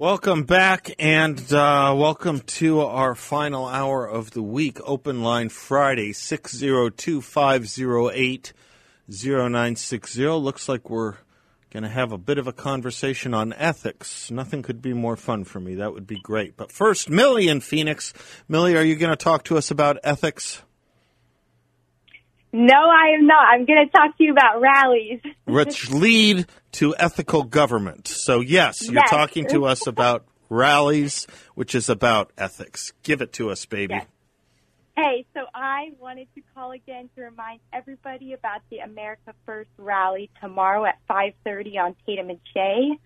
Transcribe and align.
Welcome 0.00 0.44
back 0.44 0.92
and 1.00 1.40
uh, 1.52 1.92
welcome 1.96 2.38
to 2.38 2.82
our 2.82 3.16
final 3.16 3.66
hour 3.66 4.06
of 4.06 4.30
the 4.30 4.44
week. 4.44 4.78
Open 4.84 5.24
line 5.24 5.48
Friday, 5.48 6.12
602 6.12 7.20
508 7.20 8.52
0960. 9.08 10.26
Looks 10.28 10.68
like 10.68 10.88
we're 10.88 11.14
going 11.72 11.82
to 11.82 11.88
have 11.88 12.12
a 12.12 12.18
bit 12.18 12.38
of 12.38 12.46
a 12.46 12.52
conversation 12.52 13.34
on 13.34 13.52
ethics. 13.54 14.30
Nothing 14.30 14.62
could 14.62 14.80
be 14.80 14.92
more 14.92 15.16
fun 15.16 15.42
for 15.42 15.58
me. 15.58 15.74
That 15.74 15.92
would 15.92 16.06
be 16.06 16.20
great. 16.20 16.56
But 16.56 16.70
first, 16.70 17.10
Millie 17.10 17.48
in 17.48 17.60
Phoenix. 17.60 18.14
Millie, 18.46 18.76
are 18.76 18.84
you 18.84 18.94
going 18.94 19.10
to 19.10 19.16
talk 19.16 19.42
to 19.46 19.58
us 19.58 19.72
about 19.72 19.98
ethics? 20.04 20.62
No, 22.52 22.74
I 22.74 23.14
am 23.18 23.26
not. 23.26 23.46
I'm 23.46 23.66
going 23.66 23.86
to 23.86 23.92
talk 23.92 24.16
to 24.16 24.24
you 24.24 24.32
about 24.32 24.60
rallies. 24.60 25.20
Which 25.44 25.90
lead 25.90 26.46
to 26.72 26.94
ethical 26.98 27.42
government. 27.42 28.08
So, 28.08 28.40
yes, 28.40 28.86
you're 28.86 28.94
Yes. 28.94 29.10
talking 29.10 29.46
to 29.48 29.66
us 29.66 29.86
about 29.86 30.24
rallies, 30.48 31.26
which 31.54 31.74
is 31.74 31.90
about 31.90 32.32
ethics. 32.38 32.92
Give 33.02 33.20
it 33.20 33.34
to 33.34 33.50
us, 33.50 33.66
baby. 33.66 33.94
Yes. 33.94 34.06
Hey, 34.96 35.26
so 35.32 35.42
I 35.54 35.92
wanted 36.00 36.26
to 36.34 36.42
call 36.54 36.72
again 36.72 37.08
to 37.14 37.22
remind 37.22 37.60
everybody 37.72 38.32
about 38.32 38.62
the 38.68 38.78
America 38.78 39.32
First 39.46 39.70
rally 39.76 40.28
tomorrow 40.40 40.84
at 40.86 40.98
5:30 41.08 41.78
on 41.78 41.94
Tatum 42.04 42.30
and 42.30 42.40
Shea. 42.52 42.98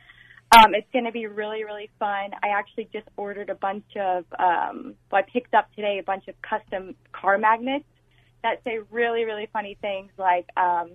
Um, 0.56 0.74
it's 0.74 0.90
going 0.92 1.04
to 1.04 1.12
be 1.12 1.26
really, 1.26 1.64
really 1.64 1.90
fun. 1.98 2.30
I 2.42 2.48
actually 2.48 2.88
just 2.92 3.08
ordered 3.16 3.50
a 3.50 3.54
bunch 3.54 3.84
of, 3.96 4.24
um, 4.38 4.94
well, 5.10 5.20
I 5.20 5.30
picked 5.30 5.54
up 5.54 5.74
today 5.74 5.98
a 5.98 6.02
bunch 6.02 6.28
of 6.28 6.34
custom 6.42 6.94
car 7.12 7.38
magnets 7.38 7.84
that 8.42 8.62
say 8.64 8.80
really, 8.90 9.24
really 9.24 9.48
funny 9.52 9.76
things 9.80 10.10
like 10.18 10.46
um, 10.56 10.92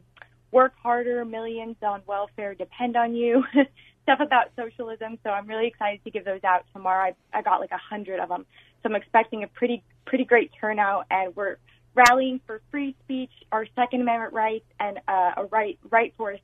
"Work 0.52 0.74
harder, 0.82 1.26
millions 1.26 1.78
on 1.82 2.02
welfare 2.06 2.56
depend 2.56 2.96
on 2.96 3.16
you." 3.16 3.44
Stuff 4.04 4.20
about 4.22 4.52
socialism. 4.56 5.20
So 5.24 5.32
I'm 5.32 5.48
really 5.48 5.68
excited 5.68 6.02
to 6.06 6.12
give 6.12 6.24
those 6.24 6.44
out 6.46 6.66
tomorrow. 6.72 7.14
I, 7.34 7.40
I 7.40 7.42
got 7.42 7.60
like 7.60 7.72
a 7.72 7.78
hundred 7.78 8.22
of 8.22 8.30
them, 8.30 8.46
so 8.82 8.90
I'm 8.90 8.96
expecting 8.96 9.44
a 9.44 9.48
pretty, 9.48 9.84
pretty 10.06 10.24
great 10.24 10.52
turnout. 10.62 11.06
And 11.12 11.36
we're 11.36 11.58
rallying 11.94 12.40
for 12.46 12.62
free 12.72 12.96
speech, 13.04 13.32
our 13.52 13.66
Second 13.76 14.02
Amendment 14.02 14.34
rights, 14.34 14.66
and 14.80 15.00
uh, 15.08 15.32
a 15.38 15.46
right, 15.52 15.78
right 15.90 16.14
for 16.16 16.32
a 16.32 16.42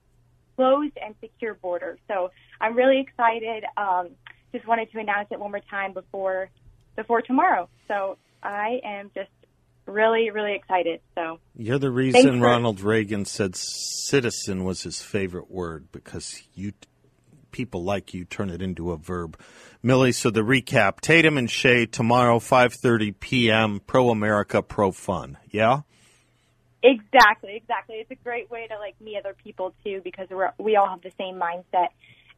closed 0.55 0.97
and 1.03 1.15
secure 1.21 1.53
border. 1.53 1.97
So 2.07 2.31
I'm 2.59 2.75
really 2.75 2.99
excited. 2.99 3.63
Um, 3.77 4.09
just 4.51 4.67
wanted 4.67 4.91
to 4.91 4.99
announce 4.99 5.29
it 5.31 5.39
one 5.39 5.51
more 5.51 5.61
time 5.69 5.93
before, 5.93 6.49
before 6.95 7.21
tomorrow. 7.21 7.69
So 7.87 8.17
I 8.41 8.79
am 8.83 9.11
just 9.15 9.29
really, 9.85 10.29
really 10.31 10.55
excited. 10.55 11.01
So 11.15 11.39
You're 11.55 11.79
the 11.79 11.91
reason 11.91 12.41
Ronald 12.41 12.81
Reagan 12.81 13.25
said 13.25 13.55
citizen 13.55 14.63
was 14.63 14.83
his 14.83 15.01
favorite 15.01 15.51
word 15.51 15.91
because 15.91 16.41
you 16.53 16.73
people 17.51 17.83
like 17.83 18.13
you 18.13 18.25
turn 18.25 18.49
it 18.49 18.61
into 18.61 18.91
a 18.91 18.97
verb. 18.97 19.39
Millie, 19.81 20.11
so 20.11 20.29
the 20.29 20.41
recap: 20.41 20.99
Tatum 20.99 21.37
and 21.37 21.49
Shea 21.49 21.85
tomorrow, 21.85 22.39
5:30 22.39 23.19
p.m. 23.19 23.79
Pro 23.85 24.09
America, 24.09 24.61
pro 24.61 24.91
fun. 24.91 25.37
Yeah. 25.49 25.81
Exactly, 26.85 27.55
exactly. 27.55 27.95
It's 27.95 28.11
a 28.11 28.15
great 28.15 28.51
way 28.51 28.67
to 28.67 28.77
like 28.77 28.99
meet 28.99 29.17
other 29.17 29.35
people 29.41 29.73
too 29.85 30.01
because 30.03 30.27
we're 30.29 30.51
we 30.57 30.75
all 30.75 30.89
have 30.89 31.01
the 31.01 31.13
same 31.17 31.39
mindset 31.39 31.87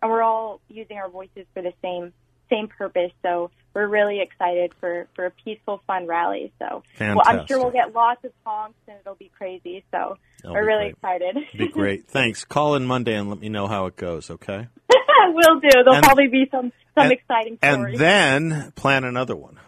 and 0.01 0.11
we're 0.11 0.21
all 0.21 0.61
using 0.69 0.97
our 0.97 1.09
voices 1.09 1.47
for 1.53 1.63
the 1.63 1.73
same 1.81 2.13
same 2.49 2.67
purpose. 2.67 3.11
So 3.21 3.51
we're 3.73 3.87
really 3.87 4.21
excited 4.21 4.73
for 4.79 5.07
for 5.15 5.25
a 5.25 5.31
peaceful, 5.31 5.81
fun 5.87 6.07
rally. 6.07 6.51
So 6.59 6.83
well, 6.99 7.21
I'm 7.25 7.45
sure 7.47 7.59
we'll 7.59 7.71
get 7.71 7.93
lots 7.93 8.23
of 8.23 8.31
honks 8.45 8.77
and 8.87 8.97
it'll 9.01 9.15
be 9.15 9.31
crazy. 9.37 9.83
So 9.91 10.17
That'll 10.41 10.53
we're 10.55 10.65
really 10.65 10.93
great. 11.01 11.21
excited. 11.21 11.35
Be 11.57 11.67
great. 11.73 12.07
Thanks. 12.07 12.45
Call 12.45 12.75
in 12.75 12.85
Monday 12.85 13.15
and 13.15 13.29
let 13.29 13.39
me 13.39 13.49
know 13.49 13.67
how 13.67 13.85
it 13.87 13.95
goes. 13.95 14.29
Okay. 14.29 14.67
we'll 15.27 15.59
do. 15.59 15.69
There'll 15.71 15.95
And- 15.95 16.03
probably 16.03 16.27
be 16.27 16.47
some 16.51 16.71
some 16.95 17.03
and- 17.03 17.11
exciting 17.11 17.57
And 17.61 17.97
then 17.97 18.71
plan 18.75 19.03
another 19.03 19.35
one. 19.35 19.59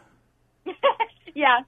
yeah, 1.36 1.60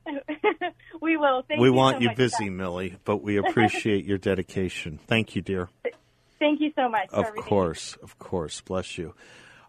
we 1.01 1.15
will. 1.17 1.43
Thank 1.47 1.61
we 1.61 1.67
you 1.67 1.73
want 1.73 1.97
so 1.97 2.03
you 2.03 2.15
busy. 2.15 2.49
Millie, 2.49 2.97
but 3.05 3.17
we 3.21 3.37
appreciate 3.37 4.05
your 4.05 4.17
dedication. 4.17 4.99
Thank 5.07 5.35
you, 5.35 5.41
dear. 5.41 5.69
Thank 6.39 6.61
you 6.61 6.71
so 6.75 6.87
much. 6.89 7.09
Of 7.11 7.35
course, 7.35 7.97
of 8.01 8.17
course. 8.17 8.61
Bless 8.61 8.97
you. 8.97 9.13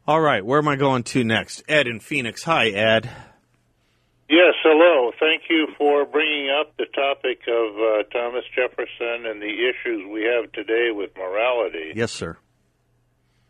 All 0.07 0.21
right, 0.21 0.45
where 0.45 0.59
am 0.59 0.69
I 0.69 0.77
going 0.77 1.03
to 1.05 1.25
next? 1.25 1.63
Ed 1.69 1.87
in 1.87 2.01
Phoenix. 2.01 2.43
Hi, 2.45 2.69
Ed. 2.69 3.11
Yes, 4.29 4.55
hello. 4.63 5.13
Thank 5.21 5.43
you 5.51 5.69
for 5.77 6.07
bringing 6.07 6.49
up 6.51 6.77
the 6.77 6.87
topic 6.87 7.41
of 7.47 7.77
uh, 7.77 8.03
Thomas 8.11 8.45
Jefferson 8.55 9.27
and 9.27 9.43
the 9.43 9.69
issues 9.69 10.07
we 10.11 10.23
have 10.23 10.51
today 10.53 10.91
with 10.93 11.11
morality. 11.17 11.93
Yes, 11.95 12.13
sir. 12.13 12.39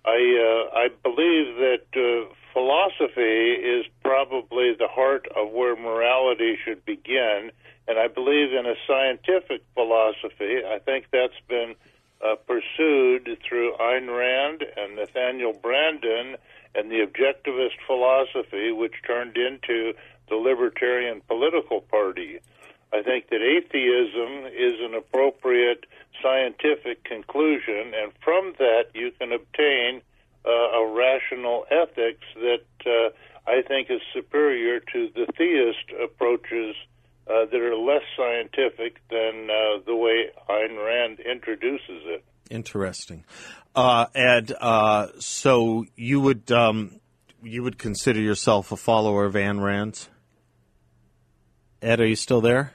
I 0.05 0.11
uh, 0.11 0.79
I 0.79 0.89
believe 1.03 1.57
that 1.57 1.85
uh, 1.95 2.35
philosophy 2.53 3.53
is 3.53 3.87
probably 4.03 4.73
the 4.79 4.89
heart 4.89 5.29
of 5.37 5.53
where 5.53 5.77
morality 5.77 6.57
should 6.65 6.85
begin, 6.85 7.53
and 7.87 7.99
I 7.99 8.09
believe 8.09 8.53
in 8.53 8.67
a 8.67 8.75
scientific 8.89 9.63
philosophy. 9.75 10.65
I 10.67 10.79
think 10.79 11.07
that's 11.13 11.39
been 11.49 11.75
uh, 12.25 12.37
pursued 12.47 13.39
through 13.47 13.75
Ayn 13.81 14.09
Rand 14.17 14.65
and 14.77 14.97
Nathaniel 14.97 15.53
Branden 15.53 16.37
and 16.75 16.91
the 16.91 17.05
objectivist 17.07 17.79
philosophy, 17.87 18.73
which 18.73 18.95
turned 19.07 19.37
into 19.37 19.95
the 20.29 20.37
Libertarian 20.37 21.21
Political 21.27 21.81
Party. 21.83 22.39
I 22.93 23.03
think 23.03 23.29
that 23.29 23.41
atheism 23.41 24.47
is 24.47 24.81
an 24.81 24.95
appropriate 24.95 25.87
scientific 26.23 27.05
conclusion, 27.05 27.93
and 27.95 28.13
from 28.23 28.55
that 28.59 28.87
you 28.95 29.13
can 29.19 29.33
obtain 29.33 30.03
uh, 30.45 30.51
a 30.51 30.87
rational 30.87 31.67
ethics 31.71 32.25
that 32.35 32.65
uh, 32.87 33.11
I 33.51 33.63
think 33.63 33.91
is 33.91 34.01
superior 34.13 34.81
to 34.81 35.11
the 35.15 35.27
theist 35.37 36.03
approaches 36.03 36.77
uh, 37.31 37.47
that 37.47 37.61
are 37.61 37.77
less 37.77 38.03
scientific 38.17 39.01
than 39.09 39.49
uh, 39.49 39.83
the 39.87 39.95
way 39.95 40.31
Ayn 40.49 40.85
Rand 40.85 41.21
introduces 41.21 42.03
it. 42.07 42.25
Interesting. 42.51 43.25
Uh, 43.75 44.07
Ed, 44.15 44.53
uh, 44.61 45.09
so 45.21 45.85
you 45.95 46.21
would 46.21 46.51
um, 46.51 47.01
you 47.43 47.63
would 47.63 47.79
consider 47.79 48.21
yourself 48.21 48.73
a 48.73 48.77
follower 48.77 49.25
of 49.27 49.35
Ayn 49.35 49.63
Rand's? 49.63 50.09
Ed, 51.81 52.01
are 52.01 52.07
you 52.07 52.17
still 52.17 52.41
there? 52.41 52.75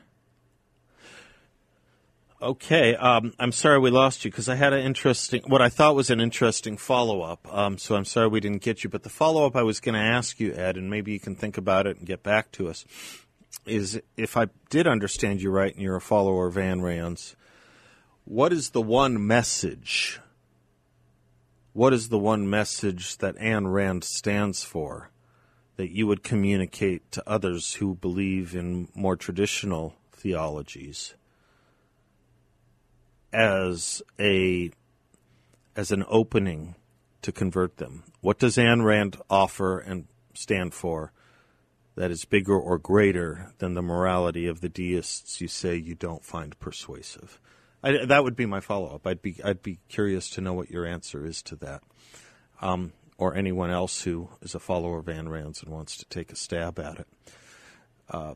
Okay, 2.41 2.95
um, 2.95 3.33
I'm 3.39 3.51
sorry 3.51 3.79
we 3.79 3.89
lost 3.89 4.23
you 4.23 4.29
because 4.29 4.49
I 4.49 4.55
had 4.55 4.73
an 4.73 4.85
interesting, 4.85 5.41
what 5.47 5.61
I 5.61 5.69
thought 5.69 5.95
was 5.95 6.09
an 6.09 6.19
interesting 6.19 6.77
follow 6.77 7.21
up. 7.21 7.47
Um, 7.51 7.77
so 7.77 7.95
I'm 7.95 8.05
sorry 8.05 8.27
we 8.27 8.39
didn't 8.39 8.61
get 8.61 8.83
you. 8.83 8.89
But 8.89 9.03
the 9.03 9.09
follow 9.09 9.45
up 9.45 9.55
I 9.55 9.63
was 9.63 9.79
going 9.79 9.95
to 9.95 10.01
ask 10.01 10.39
you, 10.39 10.53
Ed, 10.53 10.75
and 10.77 10.89
maybe 10.89 11.11
you 11.11 11.19
can 11.19 11.35
think 11.35 11.57
about 11.57 11.88
it 11.88 11.97
and 11.97 12.05
get 12.05 12.23
back 12.23 12.51
to 12.53 12.67
us, 12.67 12.85
is 13.66 13.99
if 14.17 14.38
I 14.38 14.47
did 14.69 14.88
understand 14.88 15.41
you 15.41 15.49
right 15.49 15.73
and 15.73 15.81
you're 15.81 15.95
a 15.95 16.01
follower 16.01 16.47
of 16.47 16.55
Ayn 16.55 16.81
Rand's, 16.81 17.35
what 18.25 18.51
is 18.51 18.71
the 18.71 18.81
one 18.81 19.25
message? 19.25 20.19
What 21.73 21.94
is 21.94 22.09
the 22.09 22.17
one 22.17 22.49
message 22.49 23.17
that 23.17 23.35
Ayn 23.35 23.71
Rand 23.71 24.03
stands 24.03 24.63
for 24.63 25.09
that 25.75 25.91
you 25.91 26.07
would 26.07 26.23
communicate 26.23 27.11
to 27.11 27.23
others 27.27 27.75
who 27.75 27.95
believe 27.95 28.55
in 28.55 28.88
more 28.95 29.15
traditional 29.15 29.95
theologies 30.11 31.13
as 33.33 34.01
a 34.19 34.71
as 35.75 35.91
an 35.91 36.05
opening 36.07 36.75
to 37.21 37.31
convert 37.31 37.77
them? 37.77 38.03
What 38.21 38.39
does 38.39 38.57
Ayn 38.57 38.83
Rand 38.83 39.17
offer 39.29 39.77
and 39.77 40.07
stand 40.33 40.73
for 40.73 41.11
that 41.95 42.11
is 42.11 42.25
bigger 42.25 42.57
or 42.57 42.78
greater 42.78 43.53
than 43.57 43.73
the 43.73 43.81
morality 43.81 44.47
of 44.47 44.61
the 44.61 44.69
deists 44.69 45.41
you 45.41 45.47
say 45.47 45.75
you 45.75 45.95
don't 45.95 46.23
find 46.23 46.59
persuasive? 46.59 47.39
I, 47.83 48.06
that 48.06 48.23
would 48.23 48.35
be 48.35 48.45
my 48.45 48.59
follow 48.59 48.94
up. 48.94 49.06
I'd 49.06 49.22
be 49.22 49.38
I'd 49.44 49.61
be 49.61 49.79
curious 49.89 50.29
to 50.31 50.41
know 50.41 50.53
what 50.53 50.72
your 50.72 50.85
answer 50.85 51.25
is 51.25 51.41
to 51.44 51.56
that, 51.57 51.83
um, 52.61 52.94
or 53.17 53.35
anyone 53.35 53.69
else 53.69 54.01
who 54.01 54.29
is 54.41 54.56
a 54.56 54.59
follower 54.59 55.00
of 55.00 55.06
Ayn 55.06 55.30
Rand's 55.30 55.62
and 55.62 55.71
wants 55.71 55.97
to 55.97 56.06
take 56.06 56.31
a 56.31 56.36
stab 56.36 56.80
at 56.80 57.00
it. 57.00 57.07
Uh, 58.09 58.33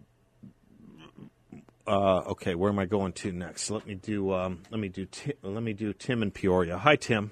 uh, 1.88 2.20
okay, 2.28 2.54
where 2.54 2.70
am 2.70 2.78
I 2.78 2.86
going 2.86 3.14
to 3.14 3.32
next? 3.32 3.72
Let 3.72 3.88
me 3.88 3.96
do 3.96 4.32
um, 4.34 4.62
let 4.70 4.80
me 4.80 4.90
do 4.90 5.06
Ti- 5.06 5.34
let 5.42 5.64
me 5.64 5.74
do 5.74 5.94
Tim 5.94 6.22
in 6.22 6.30
Peoria. 6.30 6.78
Hi, 6.78 6.96
Tim. 6.96 7.32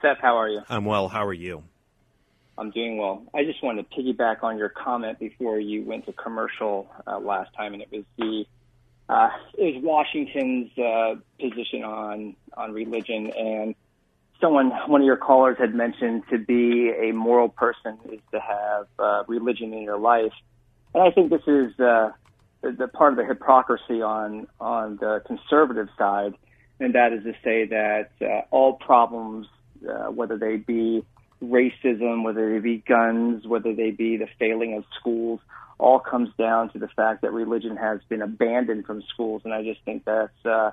Seth, 0.00 0.18
how 0.22 0.36
are 0.36 0.48
you? 0.48 0.60
I'm 0.68 0.84
well. 0.84 1.08
How 1.08 1.26
are 1.26 1.32
you? 1.32 1.64
I'm 2.58 2.70
doing 2.70 2.96
well. 2.96 3.22
I 3.34 3.44
just 3.44 3.62
wanted 3.62 3.88
to 3.90 3.96
piggyback 3.96 4.42
on 4.42 4.56
your 4.56 4.70
comment 4.70 5.18
before 5.18 5.58
you 5.58 5.84
went 5.84 6.06
to 6.06 6.12
commercial 6.12 6.88
uh, 7.06 7.18
last 7.18 7.54
time, 7.54 7.74
and 7.74 7.82
it 7.82 7.92
was 7.92 8.04
the 8.16 8.46
uh, 9.08 9.28
it 9.56 9.74
was 9.76 9.84
Washington's 9.84 10.70
uh, 10.78 11.16
position 11.38 11.84
on 11.84 12.34
on 12.56 12.72
religion, 12.72 13.30
and 13.36 13.74
someone, 14.40 14.70
one 14.86 15.00
of 15.02 15.06
your 15.06 15.16
callers, 15.16 15.56
had 15.58 15.74
mentioned 15.74 16.24
to 16.30 16.38
be 16.38 16.90
a 16.90 17.12
moral 17.12 17.48
person 17.48 17.98
is 18.10 18.20
to 18.32 18.40
have 18.40 18.86
uh, 18.98 19.22
religion 19.28 19.72
in 19.74 19.82
your 19.82 19.98
life, 19.98 20.32
and 20.94 21.02
I 21.02 21.10
think 21.10 21.30
this 21.30 21.46
is 21.46 21.78
uh, 21.78 22.10
the, 22.62 22.72
the 22.72 22.88
part 22.88 23.12
of 23.12 23.18
the 23.18 23.26
hypocrisy 23.26 24.00
on 24.00 24.46
on 24.58 24.96
the 24.96 25.22
conservative 25.26 25.88
side, 25.98 26.34
and 26.80 26.94
that 26.94 27.12
is 27.12 27.22
to 27.24 27.32
say 27.44 27.66
that 27.66 28.10
uh, 28.22 28.42
all 28.50 28.72
problems, 28.72 29.46
uh, 29.88 30.10
whether 30.10 30.38
they 30.38 30.56
be 30.56 31.04
racism, 31.42 32.24
whether 32.24 32.52
they 32.52 32.58
be 32.58 32.78
guns, 32.78 33.46
whether 33.46 33.74
they 33.74 33.90
be 33.90 34.16
the 34.16 34.28
failing 34.38 34.74
of 34.74 34.84
schools, 34.98 35.40
all 35.78 35.98
comes 35.98 36.30
down 36.38 36.70
to 36.72 36.78
the 36.78 36.88
fact 36.88 37.22
that 37.22 37.32
religion 37.32 37.76
has 37.76 38.00
been 38.08 38.22
abandoned 38.22 38.86
from 38.86 39.02
schools. 39.12 39.42
And 39.44 39.52
I 39.52 39.62
just 39.62 39.80
think 39.84 40.04
that's 40.04 40.46
uh, 40.46 40.70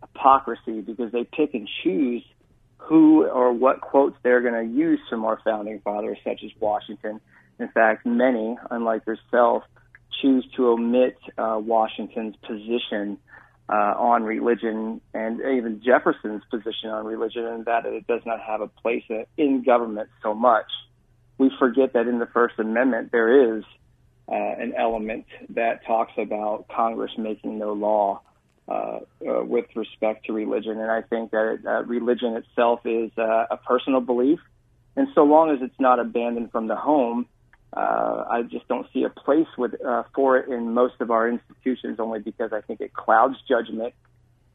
hypocrisy 0.00 0.80
because 0.80 1.10
they 1.12 1.24
pick 1.24 1.54
and 1.54 1.68
choose 1.82 2.22
who 2.78 3.26
or 3.26 3.52
what 3.52 3.80
quotes 3.80 4.16
they're 4.22 4.42
going 4.42 4.68
to 4.68 4.76
use 4.76 5.00
from 5.08 5.24
our 5.24 5.40
founding 5.44 5.80
fathers, 5.80 6.18
such 6.22 6.42
as 6.44 6.50
Washington. 6.60 7.20
In 7.58 7.68
fact, 7.68 8.04
many, 8.04 8.56
unlike 8.70 9.06
yourself, 9.06 9.64
choose 10.20 10.46
to 10.56 10.68
omit 10.68 11.16
uh, 11.38 11.58
Washington's 11.60 12.36
position 12.46 13.18
uh, 13.68 13.72
on 13.72 14.24
religion 14.24 15.00
and 15.14 15.40
even 15.40 15.82
Jefferson's 15.84 16.42
position 16.50 16.90
on 16.90 17.06
religion, 17.06 17.44
and 17.46 17.64
that 17.64 17.86
it 17.86 18.06
does 18.06 18.22
not 18.26 18.40
have 18.40 18.60
a 18.60 18.68
place 18.68 19.04
in 19.36 19.62
government 19.62 20.08
so 20.22 20.34
much. 20.34 20.66
We 21.38 21.50
forget 21.58 21.94
that 21.94 22.06
in 22.06 22.18
the 22.18 22.26
First 22.26 22.58
Amendment 22.58 23.10
there 23.10 23.56
is 23.56 23.64
uh, 24.28 24.34
an 24.34 24.74
element 24.76 25.26
that 25.50 25.84
talks 25.86 26.12
about 26.16 26.66
Congress 26.68 27.12
making 27.18 27.58
no 27.58 27.72
law 27.72 28.22
uh, 28.68 29.00
uh, 29.28 29.44
with 29.44 29.66
respect 29.74 30.26
to 30.26 30.32
religion, 30.32 30.80
and 30.80 30.90
I 30.90 31.02
think 31.02 31.32
that 31.32 31.60
uh, 31.66 31.82
religion 31.84 32.34
itself 32.36 32.80
is 32.84 33.10
uh, 33.18 33.46
a 33.50 33.58
personal 33.58 34.00
belief, 34.00 34.40
and 34.96 35.08
so 35.14 35.24
long 35.24 35.50
as 35.50 35.58
it's 35.60 35.78
not 35.78 35.98
abandoned 35.98 36.50
from 36.50 36.68
the 36.68 36.76
home, 36.76 37.26
uh, 37.76 38.24
I 38.30 38.42
just 38.42 38.68
don't 38.68 38.86
see 38.92 39.02
a 39.04 39.10
place 39.10 39.48
with 39.58 39.74
uh, 39.84 40.04
for 40.14 40.38
it 40.38 40.48
in 40.48 40.74
most 40.74 40.94
of 41.00 41.10
our 41.10 41.28
institutions. 41.28 41.98
Only 41.98 42.20
because 42.20 42.52
I 42.52 42.60
think 42.60 42.80
it 42.80 42.92
clouds 42.92 43.36
judgment 43.48 43.94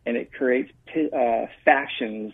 and 0.06 0.16
it 0.16 0.31
creates 0.31 0.71
uh, 0.95 1.48
factions 1.66 2.33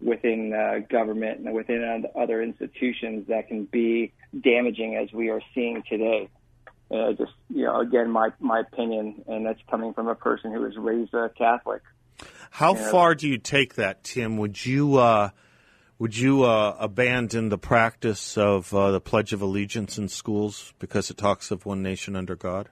within 0.00 0.52
uh, 0.52 0.80
government 0.90 1.40
and 1.40 1.54
within 1.54 2.04
other 2.20 2.42
institutions 2.42 3.28
that 3.28 3.48
can 3.48 3.64
be 3.64 4.12
damaging, 4.38 4.96
as 4.96 5.12
we 5.12 5.30
are 5.30 5.40
seeing 5.54 5.82
today. 5.88 6.28
Uh, 6.90 7.12
just 7.12 7.32
you 7.48 7.64
know, 7.64 7.80
again, 7.80 8.10
my 8.10 8.30
my 8.40 8.60
opinion, 8.60 9.24
and 9.28 9.46
that's 9.46 9.60
coming 9.70 9.94
from 9.94 10.08
a 10.08 10.14
person 10.14 10.52
who 10.52 10.60
was 10.60 10.76
raised 10.76 11.14
a 11.14 11.30
Catholic. 11.30 11.82
How 12.50 12.74
far 12.74 13.14
do 13.14 13.28
you 13.28 13.38
take 13.38 13.74
that, 13.74 14.04
Tim? 14.04 14.36
Would 14.36 14.64
you? 14.66 14.96
Uh 14.96 15.30
would 16.04 16.18
you 16.18 16.42
uh, 16.42 16.76
abandon 16.78 17.48
the 17.48 17.56
practice 17.56 18.36
of 18.36 18.74
uh, 18.74 18.90
the 18.90 19.00
Pledge 19.00 19.32
of 19.32 19.40
Allegiance 19.40 19.96
in 19.96 20.06
schools 20.10 20.74
because 20.78 21.08
it 21.08 21.16
talks 21.16 21.50
of 21.50 21.64
one 21.64 21.82
nation 21.82 22.14
under 22.14 22.36
God? 22.36 22.68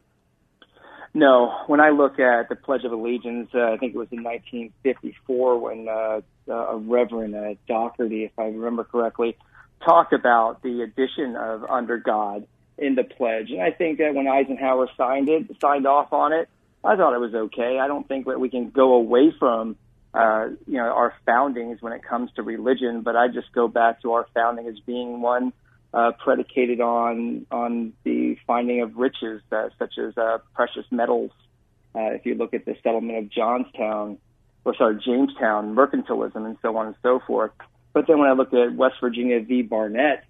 No. 1.14 1.50
When 1.67 1.81
I 1.81 1.88
look 1.88 2.19
at 2.19 2.50
the 2.50 2.56
Pledge 2.56 2.84
of 2.84 2.93
Allegiance, 2.93 3.49
uh, 3.55 3.73
I 3.73 3.79
think 3.79 3.94
it 3.94 3.96
was 3.96 4.08
in 4.11 4.23
1954 4.23 5.58
when 5.58 5.88
uh, 5.88 6.20
a 6.52 6.76
Reverend 6.76 7.34
uh, 7.34 7.55
Doherty, 7.67 8.25
if 8.25 8.32
I 8.38 8.49
remember 8.49 8.84
correctly, 8.84 9.38
talked 9.82 10.12
about 10.12 10.62
the 10.62 10.82
addition 10.82 11.35
of 11.35 11.64
under 11.64 11.96
God 11.96 12.46
in 12.76 12.96
the 12.96 13.05
pledge. 13.05 13.49
And 13.49 13.62
I 13.62 13.70
think 13.70 13.96
that 13.96 14.12
when 14.12 14.28
Eisenhower 14.28 14.88
signed 14.94 15.31
it, 15.31 15.56
signed 15.58 15.87
off 15.87 16.12
on 16.12 16.35
it, 16.35 16.50
I 16.85 16.96
thought 16.96 17.14
it 17.14 17.19
was 17.20 17.35
okay. 17.35 17.78
I 17.81 17.87
don't 17.87 18.06
think 18.06 18.26
that 18.26 18.38
we 18.38 18.50
can 18.50 18.69
go 18.69 18.93
away 18.93 19.32
from 19.38 19.76
uh, 20.14 20.49
you 20.67 20.76
know, 20.76 20.85
our 20.85 21.14
foundings 21.25 21.81
when 21.81 21.93
it 21.93 22.03
comes 22.03 22.31
to 22.37 22.43
religion, 22.43 23.00
but 23.03 23.17
I 23.17 23.29
just 23.29 23.50
go 23.53 23.67
back 23.69 24.03
to 24.03 24.12
our 24.12 24.26
founding 24.35 24.67
as 24.67 24.79
being 24.81 25.23
one 25.23 25.53
uh, 25.94 26.12
predicated 26.23 26.81
on 26.81 27.47
on 27.50 27.93
the 28.05 28.37
finding 28.47 28.82
of 28.82 28.97
riches, 28.97 29.43
uh, 29.50 29.69
such 29.79 29.99
as 29.99 30.17
uh, 30.17 30.38
precious 30.55 30.85
metals. 30.91 31.31
Uh, 31.94 32.12
if 32.12 32.25
you 32.25 32.35
look 32.35 32.55
at 32.55 32.64
the 32.64 32.75
settlement 32.82 33.19
of 33.19 33.31
Johnstown, 33.31 34.19
or 34.64 34.75
sorry, 34.76 35.00
Jamestown, 35.05 35.75
mercantilism, 35.75 36.47
and 36.47 36.56
so 36.62 36.76
on 36.76 36.87
and 36.87 36.97
so 37.03 37.20
forth. 37.26 37.53
But 37.93 38.06
then 38.06 38.19
when 38.19 38.29
I 38.29 38.32
look 38.32 38.55
at 38.55 38.75
West 38.75 38.97
Virginia 39.00 39.41
v. 39.41 39.62
Barnette, 39.62 40.25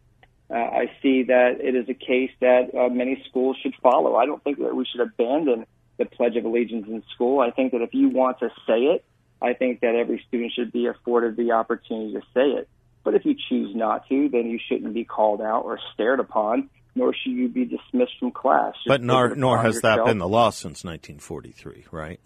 uh, 0.51 0.55
I 0.55 0.91
see 1.01 1.25
that 1.25 1.61
it 1.61 1.75
is 1.77 1.89
a 1.89 1.95
case 1.95 2.31
that 2.41 2.75
uh, 2.75 2.89
many 2.89 3.23
schools 3.29 3.57
should 3.63 3.75
follow. 3.83 4.17
I 4.17 4.27
don't 4.27 4.43
think 4.43 4.59
that 4.59 4.75
we 4.75 4.85
should 4.85 5.01
abandon 5.01 5.67
the 5.99 6.05
Pledge 6.05 6.37
of 6.37 6.45
Allegiance 6.45 6.87
in 6.89 7.05
school. 7.15 7.41
I 7.41 7.51
think 7.51 7.73
that 7.73 7.83
if 7.83 7.95
you 7.95 8.09
want 8.09 8.41
to 8.41 8.49
say 8.67 8.81
it, 8.81 9.05
I 9.43 9.55
think 9.55 9.81
that 9.81 9.95
every 9.95 10.23
student 10.29 10.53
should 10.53 10.73
be 10.73 10.87
afforded 10.87 11.37
the 11.37 11.53
opportunity 11.53 12.13
to 12.15 12.21
say 12.35 12.59
it. 12.61 12.69
But 13.05 13.15
if 13.15 13.25
you 13.25 13.35
choose 13.49 13.75
not 13.75 14.09
to, 14.09 14.29
then 14.29 14.49
you 14.49 14.59
shouldn't 14.69 14.95
be 14.95 15.05
called 15.05 15.41
out 15.41 15.65
or 15.65 15.79
stared 15.93 16.21
upon, 16.21 16.71
nor 16.95 17.13
should 17.15 17.33
you 17.33 17.49
be 17.49 17.65
dismissed 17.65 18.13
from 18.21 18.31
class. 18.31 18.75
But 18.87 19.03
nor, 19.03 19.35
nor 19.35 19.59
has 19.59 19.77
yourself. 19.77 19.99
that 19.99 20.05
been 20.07 20.19
the 20.19 20.29
law 20.29 20.51
since 20.51 20.85
1943, 20.85 21.87
right? 21.91 22.21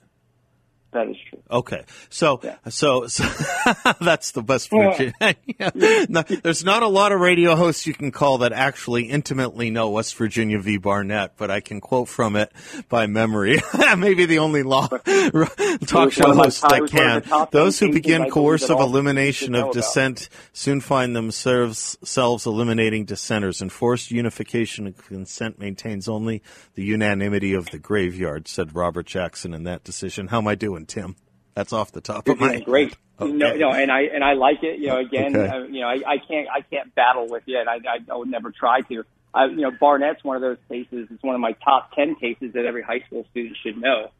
That 0.96 1.10
is 1.10 1.16
true. 1.28 1.42
Okay, 1.50 1.84
so 2.08 2.40
yeah. 2.42 2.56
so, 2.70 3.06
so 3.06 3.24
that's 4.00 4.30
the 4.30 4.42
best 4.42 4.70
Virginia. 4.70 5.12
yeah. 5.58 6.06
no, 6.08 6.22
there's 6.22 6.64
not 6.64 6.82
a 6.82 6.88
lot 6.88 7.12
of 7.12 7.20
radio 7.20 7.54
hosts 7.54 7.86
you 7.86 7.92
can 7.92 8.10
call 8.10 8.38
that 8.38 8.54
actually 8.54 9.04
intimately 9.04 9.68
know 9.68 9.90
West 9.90 10.16
Virginia 10.16 10.58
v. 10.58 10.78
Barnette, 10.78 11.36
but 11.36 11.50
I 11.50 11.60
can 11.60 11.82
quote 11.82 12.08
from 12.08 12.34
it 12.34 12.50
by 12.88 13.06
memory. 13.08 13.60
Maybe 13.98 14.24
the 14.24 14.38
only 14.38 14.62
law 14.62 14.88
talk 14.88 16.12
show 16.12 16.32
host 16.32 16.62
that 16.62 16.88
can. 16.90 17.48
Those 17.52 17.78
who 17.78 17.92
begin 17.92 18.30
coercive 18.30 18.80
elimination 18.80 19.54
of 19.54 19.74
dissent 19.74 20.30
soon 20.54 20.80
find 20.80 21.14
themselves 21.14 21.98
eliminating 22.46 23.04
dissenters. 23.04 23.60
Enforced 23.60 24.10
unification 24.10 24.86
of 24.86 24.96
consent 24.96 25.58
maintains 25.58 26.08
only 26.08 26.42
the 26.74 26.84
unanimity 26.84 27.52
of 27.52 27.68
the 27.68 27.78
graveyard," 27.78 28.48
said 28.48 28.74
Robert 28.74 29.04
Jackson 29.04 29.52
in 29.52 29.64
that 29.64 29.84
decision. 29.84 30.28
How 30.28 30.38
am 30.38 30.48
I 30.48 30.54
doing? 30.54 30.85
Tim. 30.86 31.16
That's 31.54 31.72
off 31.72 31.92
the 31.92 32.00
top 32.00 32.28
of 32.28 32.38
my 32.38 32.60
great. 32.60 32.96
Okay. 33.18 33.32
No, 33.32 33.54
no, 33.56 33.70
and 33.72 33.90
I 33.90 34.02
and 34.02 34.22
I 34.22 34.34
like 34.34 34.62
it. 34.62 34.78
You 34.78 34.88
know, 34.88 34.98
again, 34.98 35.34
okay. 35.34 35.50
uh, 35.50 35.62
you 35.64 35.80
know, 35.80 35.88
I, 35.88 36.02
I 36.06 36.18
can't 36.18 36.48
I 36.50 36.60
can't 36.60 36.94
battle 36.94 37.28
with 37.28 37.44
you, 37.46 37.58
and 37.58 37.68
I 37.68 37.76
I, 37.76 37.98
I 38.12 38.16
would 38.16 38.28
never 38.28 38.50
try 38.50 38.82
to. 38.82 39.04
I, 39.32 39.46
you 39.46 39.62
know, 39.62 39.70
Barnette's 39.70 40.22
one 40.22 40.36
of 40.36 40.42
those 40.42 40.58
cases. 40.68 41.08
It's 41.10 41.22
one 41.22 41.34
of 41.34 41.40
my 41.40 41.52
top 41.52 41.92
ten 41.92 42.14
cases 42.16 42.52
that 42.52 42.66
every 42.66 42.82
high 42.82 43.00
school 43.06 43.26
student 43.30 43.56
should 43.62 43.78
know. 43.78 44.10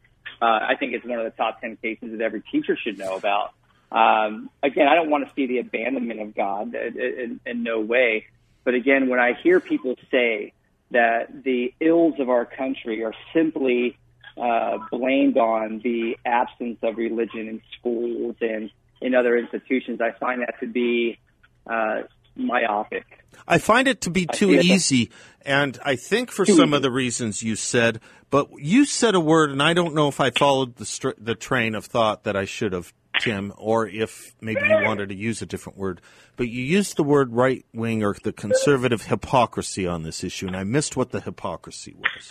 Uh, 0.41 0.45
I 0.45 0.75
think 0.79 0.93
it's 0.93 1.05
one 1.05 1.19
of 1.19 1.25
the 1.25 1.31
top 1.31 1.61
ten 1.61 1.77
cases 1.77 2.11
that 2.11 2.21
every 2.21 2.41
teacher 2.51 2.75
should 2.75 2.97
know 2.97 3.15
about. 3.15 3.53
Um, 3.91 4.49
again, 4.63 4.87
I 4.87 4.95
don't 4.95 5.09
want 5.09 5.27
to 5.27 5.33
see 5.35 5.45
the 5.45 5.59
abandonment 5.59 6.19
of 6.19 6.35
God 6.35 6.75
in, 6.75 6.99
in, 6.99 7.39
in 7.45 7.63
no 7.63 7.79
way. 7.79 8.25
But 8.63 8.73
again, 8.73 9.09
when 9.09 9.19
I 9.19 9.33
hear 9.33 9.59
people 9.59 9.95
say 10.11 10.53
that 10.91 11.43
the 11.43 11.73
ills 11.79 12.19
of 12.19 12.29
our 12.29 12.45
country 12.45 13.03
are 13.03 13.13
simply 13.33 13.97
uh, 14.39 14.77
blamed 14.91 15.37
on 15.37 15.79
the 15.83 16.17
absence 16.25 16.77
of 16.83 16.97
religion 16.97 17.47
in 17.47 17.61
schools 17.77 18.35
and 18.41 18.69
in 19.01 19.15
other 19.15 19.37
institutions. 19.37 20.01
I 20.01 20.11
find 20.11 20.41
that 20.41 20.59
to 20.59 20.67
be 20.67 21.19
uh, 21.67 22.03
myopic. 22.35 23.05
I 23.47 23.57
find 23.57 23.87
it 23.87 24.01
to 24.01 24.09
be 24.09 24.25
too 24.25 24.51
easy, 24.51 25.11
and 25.41 25.77
I 25.83 25.95
think 25.95 26.31
for 26.31 26.45
some 26.45 26.73
of 26.73 26.81
the 26.81 26.91
reasons 26.91 27.43
you 27.43 27.55
said. 27.55 27.99
But 28.29 28.49
you 28.57 28.85
said 28.85 29.15
a 29.15 29.19
word, 29.19 29.51
and 29.51 29.63
I 29.63 29.73
don't 29.73 29.93
know 29.93 30.07
if 30.07 30.19
I 30.19 30.31
followed 30.31 30.75
the 30.75 30.85
str- 30.85 31.11
the 31.17 31.35
train 31.35 31.75
of 31.75 31.85
thought 31.85 32.23
that 32.23 32.35
I 32.35 32.45
should 32.45 32.73
have, 32.73 32.93
Tim, 33.21 33.53
or 33.57 33.87
if 33.87 34.35
maybe 34.41 34.61
you 34.67 34.83
wanted 34.83 35.09
to 35.09 35.15
use 35.15 35.41
a 35.41 35.45
different 35.45 35.77
word. 35.77 36.01
But 36.35 36.49
you 36.49 36.61
used 36.63 36.97
the 36.97 37.03
word 37.03 37.33
right 37.33 37.65
wing 37.73 38.03
or 38.03 38.15
the 38.21 38.33
conservative 38.33 39.03
hypocrisy 39.03 39.87
on 39.87 40.03
this 40.03 40.23
issue, 40.23 40.47
and 40.47 40.57
I 40.57 40.63
missed 40.63 40.97
what 40.97 41.11
the 41.11 41.21
hypocrisy 41.21 41.95
was. 41.97 42.29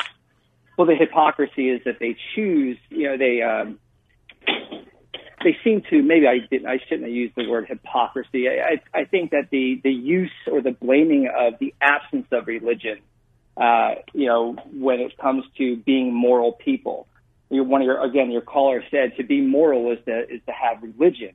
Well, 0.76 0.86
the 0.86 0.94
hypocrisy 0.94 1.70
is 1.70 1.82
that 1.84 1.98
they 1.98 2.16
choose, 2.34 2.76
you 2.90 3.08
know, 3.08 3.16
they 3.16 3.40
um, 3.42 3.78
they 5.42 5.56
seem 5.64 5.82
to. 5.90 6.02
Maybe 6.02 6.26
I 6.26 6.38
didn't. 6.50 6.66
I 6.66 6.78
shouldn't 6.86 7.04
have 7.04 7.12
used 7.12 7.34
the 7.36 7.48
word 7.48 7.66
hypocrisy. 7.68 8.48
I, 8.48 8.74
I, 8.94 9.00
I 9.00 9.04
think 9.04 9.30
that 9.30 9.48
the 9.50 9.80
the 9.82 9.92
use 9.92 10.30
or 10.50 10.60
the 10.60 10.72
blaming 10.72 11.28
of 11.34 11.58
the 11.60 11.74
absence 11.80 12.26
of 12.32 12.46
religion, 12.46 12.98
uh, 13.56 13.96
you 14.12 14.26
know, 14.26 14.56
when 14.72 15.00
it 15.00 15.16
comes 15.18 15.44
to 15.58 15.76
being 15.76 16.12
moral 16.12 16.52
people. 16.52 17.06
You, 17.48 17.62
one 17.62 17.80
of 17.80 17.86
your 17.86 18.04
again, 18.04 18.30
your 18.30 18.42
caller 18.42 18.82
said 18.90 19.16
to 19.18 19.24
be 19.24 19.40
moral 19.40 19.92
is 19.92 19.98
to 20.06 20.22
is 20.28 20.40
to 20.46 20.52
have 20.52 20.82
religion 20.82 21.32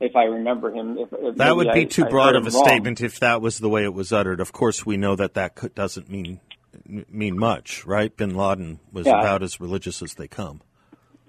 if 0.00 0.16
I 0.16 0.24
remember 0.24 0.72
him. 0.72 0.98
If, 0.98 1.08
if 1.12 1.36
that 1.36 1.56
would 1.56 1.72
be 1.72 1.82
I, 1.82 1.84
too 1.84 2.04
broad 2.06 2.36
of 2.36 2.46
a 2.46 2.50
wrong. 2.50 2.64
statement 2.64 3.00
if 3.00 3.20
that 3.20 3.40
was 3.40 3.58
the 3.58 3.68
way 3.68 3.84
it 3.84 3.94
was 3.94 4.12
uttered. 4.12 4.40
Of 4.40 4.52
course, 4.52 4.84
we 4.84 4.96
know 4.96 5.16
that 5.16 5.34
that 5.34 5.74
doesn't 5.74 6.10
mean 6.10 6.40
mean 6.86 7.38
much, 7.38 7.84
right? 7.86 8.14
Bin 8.16 8.34
Laden 8.34 8.80
was 8.92 9.06
yeah. 9.06 9.18
about 9.18 9.42
as 9.42 9.60
religious 9.60 10.02
as 10.02 10.14
they 10.14 10.28
come. 10.28 10.60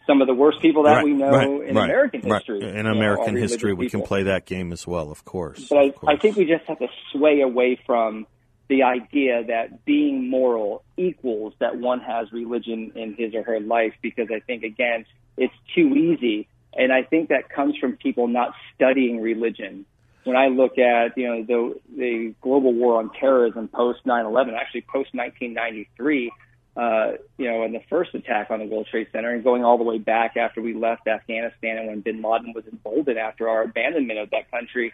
Some 0.08 0.22
of 0.22 0.28
the 0.28 0.36
worst 0.36 0.62
people 0.62 0.84
that 0.84 0.98
right, 0.98 1.04
we 1.04 1.14
know 1.14 1.32
right, 1.32 1.48
in 1.48 1.76
right, 1.76 1.86
American 1.86 2.22
history. 2.22 2.62
In 2.62 2.86
American 2.86 3.34
know, 3.34 3.42
history, 3.42 3.74
we 3.74 3.86
people. 3.86 4.02
can 4.02 4.08
play 4.08 4.24
that 4.24 4.46
game 4.46 4.72
as 4.72 4.86
well, 4.86 5.10
of 5.10 5.26
course. 5.26 5.68
But 5.68 5.78
I, 5.78 5.84
of 5.86 5.96
course. 5.96 6.16
I 6.16 6.22
think 6.22 6.36
we 6.36 6.46
just 6.46 6.66
have 6.66 6.78
to 6.78 6.88
sway 7.12 7.42
away 7.42 7.80
from 7.88 8.28
the 8.68 8.84
idea 8.84 9.44
that 9.46 9.86
being 9.86 10.30
moral 10.30 10.84
equals 10.98 11.54
that 11.60 11.78
one 11.78 12.02
has 12.02 12.32
religion 12.32 12.92
in 12.96 13.16
his 13.16 13.34
or 13.34 13.44
her 13.44 13.60
life 13.60 13.94
because 14.02 14.28
I 14.32 14.40
think, 14.42 14.64
again, 14.64 15.06
it's 15.38 15.54
too 15.74 15.96
easy. 15.96 16.48
And 16.74 16.92
I 16.92 17.04
think 17.04 17.30
that 17.30 17.50
comes 17.50 17.76
from 17.78 17.98
people 17.98 18.28
not 18.28 18.54
studying 18.76 19.22
religion 19.22 19.86
when 20.25 20.36
I 20.36 20.48
look 20.48 20.77
at 20.77 21.17
you 21.17 21.27
know 21.27 21.44
the 21.44 21.79
the 21.96 22.36
global 22.41 22.74
war 22.74 23.00
on 23.00 23.12
terrorism 23.20 23.67
post 23.67 24.05
9/11, 24.05 24.53
actually 24.53 24.82
post 24.82 25.13
1993, 25.13 26.32
uh, 26.75 27.12
you 27.38 27.50
know, 27.50 27.63
and 27.63 27.74
the 27.74 27.82
first 27.89 28.13
attack 28.13 28.51
on 28.51 28.60
the 28.60 28.65
World 28.65 28.88
Trade 28.89 29.08
Center, 29.12 29.32
and 29.32 29.44
going 29.44 29.63
all 29.63 29.77
the 29.77 29.84
way 29.84 29.98
back 29.98 30.36
after 30.36 30.62
we 30.62 30.74
left 30.74 31.08
Afghanistan 31.08 31.77
and 31.77 31.88
when 31.88 32.01
Bin 32.01 32.22
Laden 32.22 32.53
was 32.53 32.65
emboldened 32.65 33.17
after 33.17 33.48
our 33.48 33.63
abandonment 33.63 34.20
of 34.20 34.29
that 34.32 34.51
country, 34.51 34.94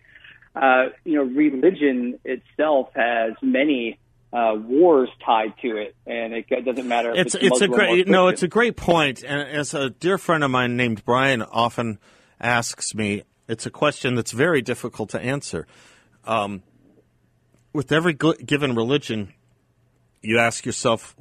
uh, 0.56 0.90
you 1.06 1.16
know, 1.16 1.24
religion 1.24 2.20
itself 2.26 2.90
has 2.96 3.34
many 3.42 3.98
uh, 4.34 4.54
wars 4.56 5.10
tied 5.26 5.54
to 5.62 5.78
it, 5.78 5.96
and 6.06 6.34
it 6.34 6.48
doesn't 6.66 6.88
matter. 6.88 7.12
it's 7.16 7.36
it's, 7.36 7.46
it's 7.46 7.62
a 7.62 7.68
great 7.68 8.08
no, 8.08 8.28
it's 8.28 8.44
a 8.44 8.48
great 8.48 8.76
point. 8.76 9.24
And 9.24 9.42
as 9.42 9.74
a 9.74 9.90
dear 9.90 10.18
friend 10.18 10.44
of 10.44 10.52
mine 10.52 10.78
named 10.78 11.04
Brian 11.06 11.42
often 11.42 12.00
asks 12.40 12.94
me, 12.94 13.24
it's 13.52 13.66
a 13.66 13.70
question 13.70 14.16
that's 14.16 14.32
very 14.32 14.62
difficult 14.62 15.10
to 15.10 15.20
answer. 15.20 15.68
Um, 16.24 16.64
with 17.74 17.92
every 17.92 18.14
given 18.14 18.76
religion, 18.76 19.34
you 20.22 20.40
ask 20.40 20.66
yourself, 20.66 21.18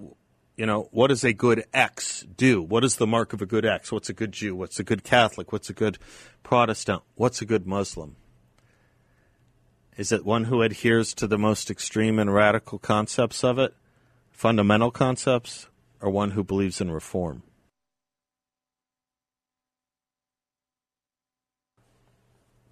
you 0.56 0.64
know, 0.64 0.88
what 0.92 1.08
does 1.08 1.24
a 1.24 1.32
good 1.32 1.64
X 1.74 2.24
do? 2.36 2.62
What 2.62 2.84
is 2.84 2.96
the 2.96 3.06
mark 3.06 3.32
of 3.32 3.42
a 3.42 3.46
good 3.46 3.66
X? 3.66 3.90
What's 3.90 4.08
a 4.10 4.12
good 4.12 4.30
Jew? 4.30 4.54
What's 4.54 4.78
a 4.78 4.84
good 4.84 5.02
Catholic? 5.02 5.50
What's 5.50 5.70
a 5.70 5.72
good 5.72 5.98
Protestant? 6.44 7.02
What's 7.16 7.42
a 7.42 7.44
good 7.44 7.66
Muslim? 7.66 8.14
Is 9.96 10.12
it 10.12 10.24
one 10.24 10.44
who 10.44 10.62
adheres 10.62 11.12
to 11.14 11.26
the 11.26 11.36
most 11.36 11.68
extreme 11.68 12.20
and 12.20 12.32
radical 12.32 12.78
concepts 12.78 13.42
of 13.42 13.58
it, 13.58 13.74
fundamental 14.30 14.92
concepts, 14.92 15.66
or 16.00 16.10
one 16.10 16.30
who 16.30 16.44
believes 16.44 16.80
in 16.80 16.92
reform? 16.92 17.42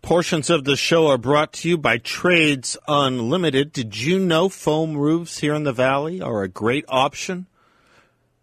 Portions 0.08 0.48
of 0.48 0.64
the 0.64 0.74
show 0.74 1.08
are 1.08 1.18
brought 1.18 1.52
to 1.52 1.68
you 1.68 1.76
by 1.76 1.98
Trades 1.98 2.78
Unlimited. 2.88 3.74
Did 3.74 3.94
you 3.94 4.18
know 4.18 4.48
foam 4.48 4.96
roofs 4.96 5.40
here 5.40 5.52
in 5.52 5.64
the 5.64 5.72
Valley 5.74 6.18
are 6.22 6.42
a 6.42 6.48
great 6.48 6.86
option? 6.88 7.46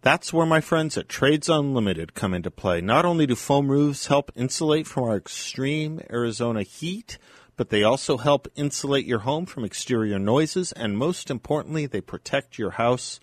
That's 0.00 0.32
where 0.32 0.46
my 0.46 0.60
friends 0.60 0.96
at 0.96 1.08
Trades 1.08 1.48
Unlimited 1.48 2.14
come 2.14 2.34
into 2.34 2.52
play. 2.52 2.80
Not 2.80 3.04
only 3.04 3.26
do 3.26 3.34
foam 3.34 3.68
roofs 3.68 4.06
help 4.06 4.30
insulate 4.36 4.86
from 4.86 5.02
our 5.02 5.16
extreme 5.16 6.00
Arizona 6.08 6.62
heat, 6.62 7.18
but 7.56 7.70
they 7.70 7.82
also 7.82 8.16
help 8.16 8.46
insulate 8.54 9.04
your 9.04 9.18
home 9.26 9.44
from 9.44 9.64
exterior 9.64 10.20
noises, 10.20 10.70
and 10.70 10.96
most 10.96 11.32
importantly, 11.32 11.84
they 11.86 12.00
protect 12.00 12.60
your 12.60 12.70
house 12.70 13.18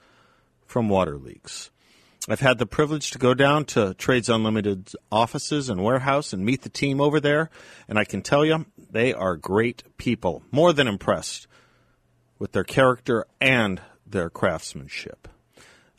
from 0.66 0.90
water 0.90 1.18
leaks. 1.18 1.72
I've 2.30 2.40
had 2.40 2.58
the 2.58 2.66
privilege 2.66 3.12
to 3.12 3.20
go 3.20 3.34
down 3.34 3.66
to 3.66 3.94
Trades 3.96 4.30
Unlimited's 4.30 4.96
offices 5.12 5.68
and 5.68 5.84
warehouse 5.84 6.32
and 6.32 6.46
meet 6.46 6.62
the 6.62 6.70
team 6.70 7.02
over 7.02 7.20
there, 7.20 7.50
and 7.90 8.00
I 8.00 8.06
can 8.06 8.22
tell 8.22 8.46
you 8.46 8.66
they 8.78 9.14
are 9.14 9.36
great 9.36 9.84
people. 9.98 10.42
More 10.50 10.72
than 10.72 10.88
impressed 10.88 11.48
with 12.40 12.54
their 12.54 12.64
character 12.64 13.26
and 13.42 13.82
their 14.06 14.30
craftsmanship. 14.30 15.28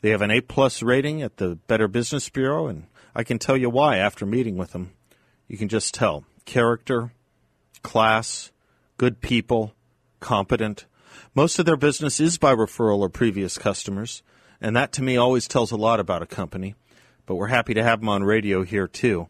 They 0.01 0.09
have 0.09 0.23
an 0.23 0.31
A 0.31 0.41
plus 0.41 0.81
rating 0.81 1.21
at 1.21 1.37
the 1.37 1.57
Better 1.67 1.87
Business 1.87 2.27
Bureau, 2.29 2.65
and 2.65 2.87
I 3.13 3.23
can 3.23 3.37
tell 3.37 3.55
you 3.55 3.69
why 3.69 3.97
after 3.97 4.25
meeting 4.25 4.57
with 4.57 4.71
them. 4.71 4.93
You 5.47 5.59
can 5.59 5.69
just 5.69 5.93
tell 5.93 6.25
character, 6.45 7.11
class, 7.83 8.51
good 8.97 9.21
people, 9.21 9.75
competent. 10.19 10.85
Most 11.35 11.59
of 11.59 11.67
their 11.67 11.77
business 11.77 12.19
is 12.19 12.39
by 12.39 12.55
referral 12.55 12.99
or 12.99 13.09
previous 13.09 13.59
customers, 13.59 14.23
and 14.61 14.75
that 14.75 14.91
to 14.93 15.03
me 15.03 15.17
always 15.17 15.47
tells 15.47 15.71
a 15.71 15.77
lot 15.77 15.99
about 15.99 16.21
a 16.21 16.27
company. 16.27 16.75
But 17.25 17.35
we're 17.35 17.47
happy 17.47 17.73
to 17.73 17.83
have 17.83 17.99
them 17.99 18.09
on 18.09 18.23
radio 18.23 18.63
here 18.63 18.87
too. 18.87 19.27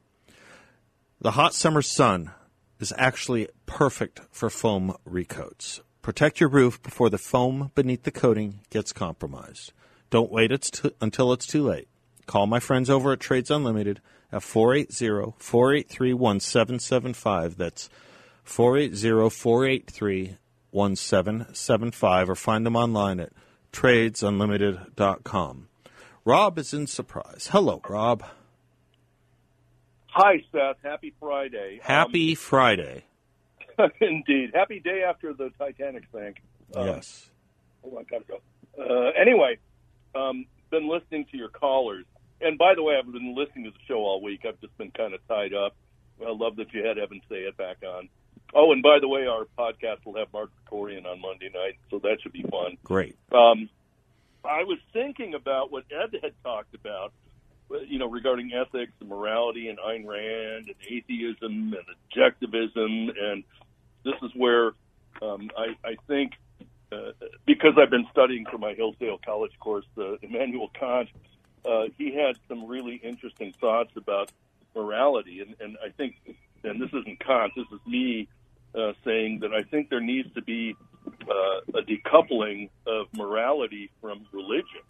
The 1.21 1.31
hot 1.31 1.53
summer 1.53 1.81
sun 1.81 2.31
is 2.79 2.93
actually 2.97 3.47
perfect 3.65 4.19
for 4.31 4.49
foam 4.49 4.95
recoats. 5.05 5.81
Protect 6.01 6.39
your 6.39 6.49
roof 6.49 6.81
before 6.83 7.09
the 7.09 7.17
foam 7.17 7.71
beneath 7.73 8.03
the 8.03 8.11
coating 8.11 8.59
gets 8.69 8.93
compromised. 8.93 9.71
Don't 10.09 10.31
wait 10.31 10.51
it's 10.51 10.69
t- 10.69 10.91
until 11.01 11.33
it's 11.33 11.47
too 11.47 11.63
late. 11.63 11.87
Call 12.25 12.47
my 12.47 12.59
friends 12.59 12.89
over 12.89 13.13
at 13.13 13.19
Trades 13.19 13.49
Unlimited 13.49 14.01
at 14.31 14.43
480 14.43 15.33
483 15.39 16.13
1775. 16.13 17.57
That's 17.57 17.89
480 18.43 19.29
483 19.29 20.37
1775 20.71 22.29
or 22.29 22.35
find 22.35 22.65
them 22.65 22.75
online 22.75 23.19
at 23.19 23.31
tradesunlimited.com. 23.75 25.67
Rob 26.23 26.57
is 26.57 26.73
in 26.73 26.87
Surprise. 26.87 27.49
Hello, 27.51 27.81
Rob. 27.87 28.23
Hi, 30.07 30.41
Seth. 30.51 30.77
Happy 30.81 31.13
Friday. 31.19 31.81
Happy 31.83 32.31
um, 32.31 32.35
Friday. 32.37 33.03
indeed. 34.01 34.51
Happy 34.53 34.79
day 34.79 35.03
after 35.07 35.33
the 35.33 35.51
Titanic 35.59 36.03
sank. 36.13 36.37
Um, 36.73 36.87
yes. 36.87 37.29
Oh, 37.83 37.97
I 37.97 38.03
gotta 38.03 38.23
go. 38.23 38.39
Uh, 38.79 39.11
anyway, 39.19 39.57
um, 40.15 40.45
been 40.71 40.89
listening 40.89 41.25
to 41.31 41.37
your 41.37 41.49
callers. 41.49 42.05
And 42.39 42.57
by 42.57 42.75
the 42.75 42.83
way, 42.83 42.95
I've 42.97 43.11
been 43.11 43.35
listening 43.35 43.65
to 43.65 43.71
the 43.71 43.85
show 43.87 43.97
all 43.97 44.21
week. 44.21 44.45
I've 44.47 44.59
just 44.61 44.77
been 44.77 44.91
kind 44.91 45.13
of 45.13 45.19
tied 45.27 45.53
up. 45.53 45.75
I 46.25 46.31
love 46.31 46.55
that 46.55 46.73
you 46.73 46.85
had 46.85 46.97
Evan 46.97 47.21
Sayet 47.29 47.57
back 47.57 47.77
on. 47.85 48.07
Oh, 48.53 48.71
and 48.71 48.81
by 48.81 48.99
the 48.99 49.07
way, 49.07 49.27
our 49.27 49.45
podcast 49.57 50.05
will 50.05 50.15
have 50.17 50.31
Mark 50.31 50.49
Krikorian 50.65 51.05
on 51.05 51.19
Monday 51.19 51.49
night, 51.53 51.77
so 51.89 51.99
that 51.99 52.17
should 52.21 52.31
be 52.31 52.43
fun. 52.43 52.77
Great. 52.83 53.17
Um, 53.31 53.69
I 54.43 54.63
was 54.63 54.77
thinking 54.93 55.33
about 55.33 55.71
what 55.71 55.83
Ed 55.91 56.17
had 56.21 56.33
talked 56.43 56.73
about, 56.75 57.11
uh, 57.71 57.79
you 57.79 57.99
know, 57.99 58.07
regarding 58.09 58.51
ethics 58.53 58.93
and 58.99 59.09
morality 59.09 59.67
and 59.69 59.79
Ayn 59.79 60.05
Rand 60.05 60.67
and 60.67 60.75
atheism 60.87 61.73
and 61.73 61.85
objectivism, 62.13 63.09
and 63.19 63.43
this 64.03 64.15
is 64.21 64.31
where 64.35 64.71
um, 65.21 65.49
I, 65.57 65.75
I 65.83 65.95
think 66.07 66.33
uh, 66.91 67.11
because 67.45 67.73
I've 67.77 67.89
been 67.89 68.07
studying 68.11 68.45
for 68.49 68.57
my 68.57 68.73
Hillsdale 68.73 69.19
College 69.25 69.51
course, 69.59 69.85
uh, 69.97 70.17
Immanuel 70.21 70.69
Kant, 70.79 71.09
uh, 71.65 71.85
he 71.97 72.13
had 72.13 72.37
some 72.47 72.67
really 72.67 72.95
interesting 72.95 73.53
thoughts 73.59 73.91
about 73.95 74.31
morality, 74.75 75.41
and, 75.41 75.55
and 75.59 75.77
I 75.83 75.89
think, 75.89 76.15
and 76.65 76.81
this 76.81 76.89
isn't 76.89 77.19
Kant, 77.19 77.53
this 77.55 77.65
is 77.71 77.79
me 77.85 78.27
uh, 78.73 78.93
saying 79.03 79.39
that 79.41 79.53
I 79.53 79.63
think 79.63 79.89
there 79.89 80.01
needs 80.01 80.33
to 80.33 80.41
be 80.41 80.75
uh, 81.07 81.79
a 81.79 81.81
decoupling 81.83 82.69
of 82.85 83.07
morality 83.13 83.91
from 84.01 84.25
religion, 84.31 84.81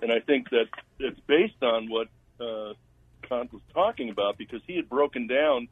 and 0.00 0.12
I 0.12 0.20
think 0.20 0.50
that 0.50 0.66
it's 0.98 1.20
based 1.26 1.62
on 1.62 1.90
what 1.90 2.08
uh, 2.40 2.74
Kant 3.22 3.52
was 3.52 3.62
talking 3.74 4.10
about 4.10 4.38
because 4.38 4.60
he 4.66 4.76
had 4.76 4.88
broken 4.88 5.26
down 5.26 5.68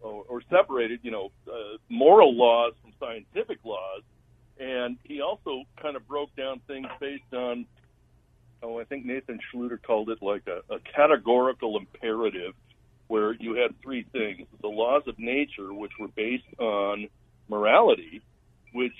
or, 0.00 0.24
or 0.28 0.42
separated, 0.50 1.00
you 1.02 1.10
know, 1.10 1.30
uh, 1.48 1.78
moral 1.88 2.36
laws 2.36 2.72
from 2.82 2.92
scientific 3.00 3.58
laws, 3.64 4.02
and 4.58 4.98
he 5.04 5.20
also 5.20 5.64
kind 5.80 5.96
of 5.96 6.06
broke 6.08 6.34
down 6.36 6.60
things 6.66 6.88
based 7.00 7.32
on. 7.32 7.66
Oh, 8.62 8.80
I 8.80 8.84
think 8.84 9.04
Nathan 9.04 9.38
Schlueter 9.52 9.80
called 9.80 10.08
it 10.08 10.22
like 10.22 10.48
a, 10.48 10.74
a 10.74 10.78
categorical 10.80 11.76
imperative 11.76 12.54
where 13.08 13.32
you 13.32 13.54
had 13.54 13.80
three 13.82 14.04
things. 14.12 14.46
The 14.60 14.68
laws 14.68 15.02
of 15.06 15.18
nature, 15.18 15.72
which 15.72 15.92
were 15.98 16.08
based 16.08 16.44
on 16.58 17.08
morality, 17.48 18.22
which 18.72 18.96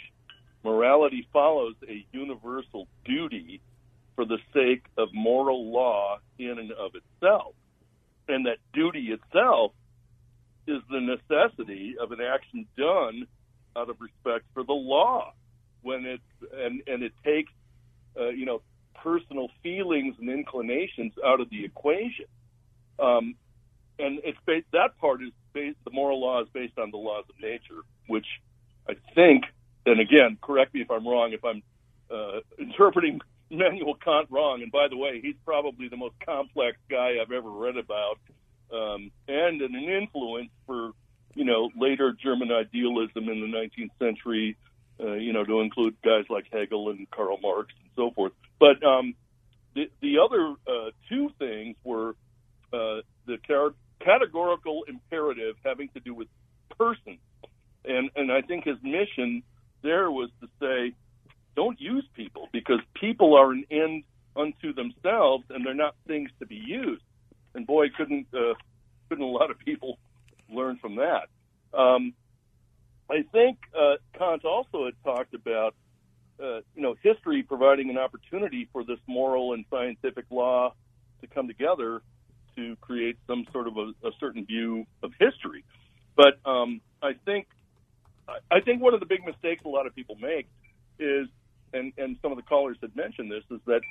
morality 0.64 1.26
follows 1.32 1.74
a 1.88 2.04
universal 2.12 2.86
duty 3.04 3.60
for 4.14 4.24
the 4.24 4.38
sake 4.54 4.84
of 4.96 5.08
moral 5.12 5.72
law 5.72 6.18
in 6.38 6.58
and 6.58 6.72
of 6.72 6.92
itself. 6.94 7.54
And 8.28 8.46
that 8.46 8.58
duty 8.72 9.12
itself 9.12 9.72
is 10.66 10.82
the 10.90 11.00
necessity 11.00 11.96
of 12.00 12.12
an 12.12 12.20
action 12.20 12.66
done 12.76 13.26
out 13.76 13.90
of 13.90 14.00
respect 14.00 14.44
for 14.54 14.64
the 14.64 14.72
law. 14.72 15.32
When 15.82 16.04
it's 16.04 16.52
and 16.52 16.82
and 16.88 17.04
it 17.04 17.12
takes 17.24 17.52
uh, 18.18 18.30
you 18.30 18.46
know 18.46 18.62
personal 18.94 19.48
feelings 19.62 20.16
and 20.18 20.28
inclinations 20.28 21.12
out 21.24 21.40
of 21.40 21.48
the 21.50 21.64
equation. 21.64 22.24
Um, 22.98 23.36
and 23.98 24.20
it's 24.24 24.38
based, 24.46 24.66
that 24.72 24.98
part 24.98 25.22
is 25.22 25.32
based, 25.52 25.78
the 25.84 25.90
moral 25.90 26.20
law 26.20 26.42
is 26.42 26.48
based 26.52 26.78
on 26.78 26.90
the 26.90 26.96
laws 26.96 27.24
of 27.28 27.34
nature, 27.40 27.82
which 28.06 28.26
I 28.88 28.94
think, 29.14 29.44
and 29.84 30.00
again, 30.00 30.38
correct 30.40 30.74
me 30.74 30.82
if 30.82 30.90
I'm 30.90 31.06
wrong, 31.06 31.32
if 31.32 31.44
I'm 31.44 31.62
uh, 32.10 32.40
interpreting 32.58 33.20
Immanuel 33.50 33.94
Kant 33.94 34.28
wrong. 34.30 34.62
And 34.62 34.72
by 34.72 34.88
the 34.88 34.96
way, 34.96 35.20
he's 35.22 35.36
probably 35.44 35.88
the 35.88 35.96
most 35.96 36.14
complex 36.24 36.78
guy 36.90 37.14
I've 37.20 37.32
ever 37.32 37.50
read 37.50 37.76
about, 37.76 38.18
um, 38.72 39.10
and 39.28 39.62
an 39.62 39.74
influence 39.74 40.50
for 40.66 40.90
you 41.34 41.44
know 41.44 41.70
later 41.78 42.12
German 42.12 42.50
idealism 42.50 43.28
in 43.28 43.40
the 43.40 43.46
19th 43.46 43.90
century. 43.98 44.56
Uh, 44.98 45.12
you 45.12 45.34
know, 45.34 45.44
to 45.44 45.60
include 45.60 45.94
guys 46.02 46.24
like 46.30 46.46
Hegel 46.50 46.88
and 46.88 47.10
Karl 47.10 47.36
Marx 47.42 47.68
and 47.82 47.90
so 47.96 48.10
forth. 48.12 48.32
But 48.58 48.82
um, 48.82 49.14
the 49.74 49.90
the 50.00 50.18
other 50.18 50.54
uh, 50.66 50.90
two 51.08 51.30
things 51.38 51.76
were 51.84 52.16
uh, 52.72 53.02
the 53.26 53.38
char- 53.46 53.74
categorical 54.06 54.84
imperative 54.86 55.56
having 55.64 55.88
to 55.88 56.00
do 56.00 56.14
with 56.14 56.28
persons. 56.78 57.18
And, 57.84 58.10
and 58.14 58.30
I 58.30 58.40
think 58.40 58.64
his 58.64 58.76
mission 58.82 59.42
there 59.82 60.10
was 60.10 60.30
to 60.40 60.48
say, 60.60 60.94
don't 61.56 61.80
use 61.80 62.04
people 62.14 62.48
because 62.52 62.80
people 62.94 63.36
are 63.36 63.50
an 63.50 63.64
end 63.70 64.04
unto 64.36 64.72
themselves 64.72 65.44
and 65.50 65.66
they're 65.66 65.74
not 65.74 65.94
things 66.06 66.30
to 66.38 66.46
be 66.46 66.56
used. 66.56 67.02
And 67.54 67.66
boy, 67.66 67.86
couldn't 67.96 68.26
uh, 68.34 68.54
couldn't 69.08 69.24
a 69.24 69.28
lot 69.28 69.50
of 69.50 69.58
people 69.58 69.98
learn 70.50 70.76
from 70.76 70.96
that. 70.96 71.28
Um, 71.72 72.12
I 73.10 73.24
think 73.32 73.58
uh, 73.74 73.94
Kant 74.18 74.44
also 74.44 74.84
had 74.84 74.94
talked 75.04 75.32
about 75.32 75.74
uh, 76.38 76.60
you 76.74 76.82
know 76.82 76.96
history 77.02 77.42
providing 77.42 77.88
an 77.88 77.96
opportunity 77.96 78.68
for 78.72 78.84
this 78.84 78.98
moral 79.06 79.54
and 79.54 79.64
scientific 79.70 80.26
law 80.30 80.74
to 81.22 81.26
come 81.28 81.48
together 81.48 82.02
to 82.56 82.76
create 82.80 83.16
some 83.26 83.46
sort 83.52 83.68
of 83.68 83.76
a, 83.76 83.92
a 84.06 84.10
certain 84.18 84.44
view 84.44 84.86
of 85.02 85.12
history. 85.18 85.64
But 86.16 86.38
um, 86.44 86.80
I 87.02 87.12
think 87.24 87.46
I 88.50 88.60
think 88.60 88.82
one 88.82 88.94
of 88.94 89.00
the 89.00 89.06
big 89.06 89.24
mistakes 89.24 89.62
a 89.64 89.68
lot 89.68 89.86
of 89.86 89.94
people 89.94 90.16
make 90.16 90.48
is, 90.98 91.28
and 91.72 91.92
and 91.96 92.16
some 92.22 92.32
of 92.32 92.36
the 92.36 92.42
callers 92.42 92.76
had 92.80 92.96
mentioned 92.96 93.30
this, 93.30 93.44
is 93.50 93.60
that 93.66 93.82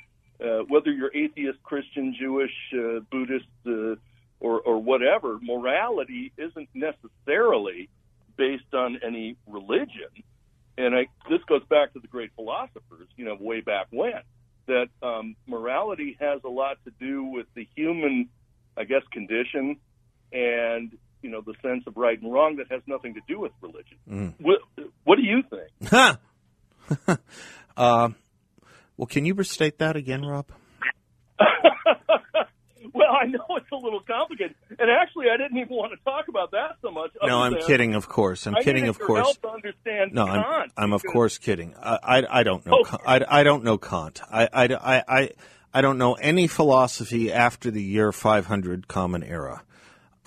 uh, 0.44 0.64
whether 0.68 0.90
you're 0.92 1.14
atheist, 1.14 1.62
Christian, 1.62 2.14
Jewish, 2.18 2.52
uh, 2.74 3.00
Buddhist, 3.10 3.46
uh, 3.66 3.96
or 4.40 4.60
or 4.60 4.82
whatever, 4.82 5.38
morality 5.40 6.32
isn't 6.36 6.68
necessarily 6.74 7.88
based 8.36 8.74
on 8.74 8.98
any 9.02 9.36
religion. 9.46 10.10
And 10.78 10.94
I, 10.94 11.06
this 11.30 11.40
goes 11.48 11.64
back 11.70 11.94
to 11.94 12.00
the 12.00 12.06
great 12.06 12.32
philosophers, 12.36 13.08
you 13.16 13.24
know, 13.24 13.36
way 13.40 13.62
back 13.62 13.86
when, 13.90 14.20
that 14.66 14.88
um, 15.02 15.36
morality 15.46 16.18
has 16.20 16.40
a 16.44 16.48
lot 16.48 16.76
to 16.84 16.90
do 17.00 17.24
with 17.24 17.46
the 17.54 17.66
human, 17.74 18.28
I 18.76 18.84
guess, 18.84 19.02
condition 19.12 19.78
and 20.32 20.96
you 21.22 21.30
know 21.30 21.40
the 21.40 21.54
sense 21.62 21.84
of 21.86 21.96
right 21.96 22.20
and 22.20 22.32
wrong 22.32 22.56
that 22.56 22.70
has 22.70 22.82
nothing 22.86 23.14
to 23.14 23.20
do 23.26 23.40
with 23.40 23.52
religion. 23.60 23.96
Mm. 24.08 24.34
What, 24.38 24.60
what, 25.04 25.16
do 25.16 25.22
you 25.22 25.42
think? 25.42 25.92
uh, 27.76 28.08
well, 28.96 29.06
can 29.06 29.26
you 29.26 29.34
restate 29.34 29.78
that 29.78 29.96
again, 29.96 30.24
Rob? 30.24 30.46
well, 32.92 33.10
I 33.10 33.26
know 33.26 33.44
it's 33.56 33.70
a 33.72 33.76
little 33.76 34.00
complicated, 34.00 34.54
and 34.78 34.90
actually, 34.90 35.26
I 35.32 35.36
didn't 35.36 35.58
even 35.58 35.76
want 35.76 35.92
to 35.92 36.04
talk 36.04 36.28
about 36.28 36.52
that 36.52 36.76
so 36.82 36.90
much. 36.90 37.10
No, 37.22 37.42
I'm 37.42 37.56
kidding. 37.66 37.94
Of 37.94 38.08
course, 38.08 38.46
I'm 38.46 38.54
I 38.54 38.62
kidding. 38.62 38.88
Of 38.88 38.98
course. 38.98 39.36
understand 39.52 40.12
no, 40.12 40.26
Kant 40.26 40.44
I'm, 40.44 40.70
I'm 40.76 40.92
of 40.92 41.02
course 41.02 41.38
kidding. 41.38 41.74
I, 41.82 41.98
I, 42.02 42.40
I 42.40 42.42
don't 42.42 42.64
know. 42.64 42.80
Okay. 42.80 42.96
I, 43.06 43.40
I 43.40 43.42
don't 43.42 43.64
know 43.64 43.78
Kant. 43.78 44.20
I, 44.30 44.48
I, 44.52 44.64
I, 44.74 45.02
I 45.08 45.30
don't 45.80 45.98
know 45.98 46.14
any 46.14 46.46
philosophy 46.46 47.32
after 47.32 47.70
the 47.70 47.82
year 47.82 48.12
500 48.12 48.88
Common 48.88 49.22
Era. 49.22 49.62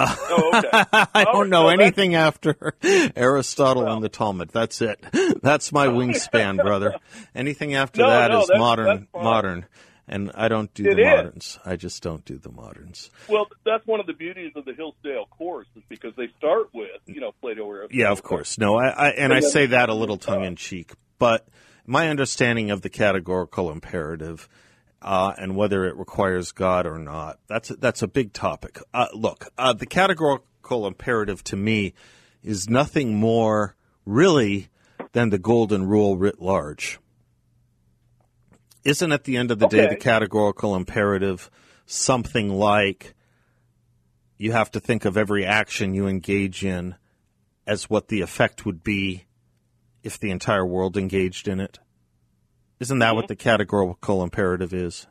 Oh, 0.01 0.51
okay. 0.55 0.85
I 1.13 1.25
don't 1.25 1.35
oh, 1.35 1.43
know 1.43 1.67
anything 1.67 2.15
after 2.15 2.73
Aristotle 3.17 3.83
well. 3.83 3.95
and 3.95 4.03
the 4.03 4.07
Talmud. 4.07 4.49
That's 4.49 4.81
it. 4.81 5.03
That's 5.43 5.73
my 5.73 5.87
oh. 5.87 5.91
wingspan, 5.91 6.55
brother. 6.55 6.95
Anything 7.35 7.75
after 7.75 8.03
no, 8.03 8.09
that 8.09 8.31
no, 8.31 8.41
is 8.41 8.47
that's, 8.47 8.57
modern. 8.57 8.85
That's 8.85 9.23
modern. 9.23 9.65
And 10.07 10.31
I 10.35 10.47
don't 10.47 10.73
do 10.73 10.85
it 10.85 10.95
the 10.95 11.01
is. 11.01 11.05
moderns. 11.05 11.59
I 11.65 11.75
just 11.75 12.01
don't 12.01 12.23
do 12.23 12.37
the 12.37 12.49
moderns. 12.49 13.11
Well, 13.27 13.47
that's 13.65 13.85
one 13.85 13.99
of 13.99 14.07
the 14.07 14.13
beauties 14.13 14.53
of 14.55 14.63
the 14.63 14.73
Hillsdale 14.73 15.25
course 15.25 15.67
is 15.75 15.83
because 15.89 16.13
they 16.15 16.29
start 16.37 16.69
with, 16.73 17.01
you 17.05 17.19
know, 17.19 17.33
Plato 17.41 17.63
or 17.63 17.79
Aristotle. 17.79 17.99
Yeah, 17.99 18.11
of 18.11 18.23
course. 18.23 18.57
No, 18.57 18.79
I, 18.79 18.87
I 18.87 19.09
and, 19.09 19.33
and 19.33 19.33
I 19.33 19.41
say 19.41 19.65
that 19.65 19.89
a 19.89 19.93
little 19.93 20.17
tongue 20.17 20.45
in 20.45 20.55
cheek, 20.55 20.93
but 21.19 21.45
my 21.85 22.07
understanding 22.07 22.71
of 22.71 22.81
the 22.81 22.89
categorical 22.89 23.69
imperative 23.69 24.47
uh, 25.01 25.33
and 25.37 25.55
whether 25.55 25.85
it 25.85 25.95
requires 25.95 26.51
God 26.51 26.85
or 26.85 26.97
not. 26.97 27.39
That's 27.47 27.71
a, 27.71 27.75
that's 27.75 28.01
a 28.01 28.07
big 28.07 28.33
topic. 28.33 28.79
Uh, 28.93 29.07
look, 29.13 29.47
uh, 29.57 29.73
the 29.73 29.85
categorical 29.85 30.87
imperative 30.87 31.43
to 31.45 31.55
me 31.55 31.93
is 32.43 32.69
nothing 32.69 33.15
more 33.15 33.75
really 34.05 34.69
than 35.13 35.29
the 35.29 35.39
golden 35.39 35.87
rule 35.87 36.17
writ 36.17 36.41
large. 36.41 36.99
Isn't 38.83 39.11
at 39.11 39.25
the 39.25 39.37
end 39.37 39.51
of 39.51 39.59
the 39.59 39.65
okay. 39.65 39.77
day 39.77 39.87
the 39.87 39.95
categorical 39.95 40.75
imperative 40.75 41.49
something 41.85 42.49
like 42.49 43.13
you 44.37 44.51
have 44.51 44.71
to 44.71 44.79
think 44.79 45.05
of 45.05 45.17
every 45.17 45.45
action 45.45 45.93
you 45.93 46.07
engage 46.07 46.63
in 46.63 46.95
as 47.67 47.89
what 47.89 48.07
the 48.07 48.21
effect 48.21 48.65
would 48.65 48.83
be 48.83 49.25
if 50.01 50.19
the 50.19 50.31
entire 50.31 50.65
world 50.65 50.97
engaged 50.97 51.47
in 51.47 51.59
it? 51.59 51.79
Isn't 52.79 52.99
that 52.99 53.07
mm-hmm. 53.07 53.15
what 53.15 53.27
the 53.27 53.35
categorical 53.35 54.23
imperative 54.23 54.73
is? 54.73 55.07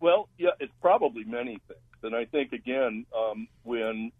Well, 0.00 0.28
yeah, 0.38 0.50
it's 0.60 0.72
probably 0.80 1.24
many 1.24 1.58
things, 1.68 1.80
and 2.02 2.14
I 2.14 2.24
think 2.24 2.52
again 2.52 3.04
um, 3.16 3.48
when 3.64 4.12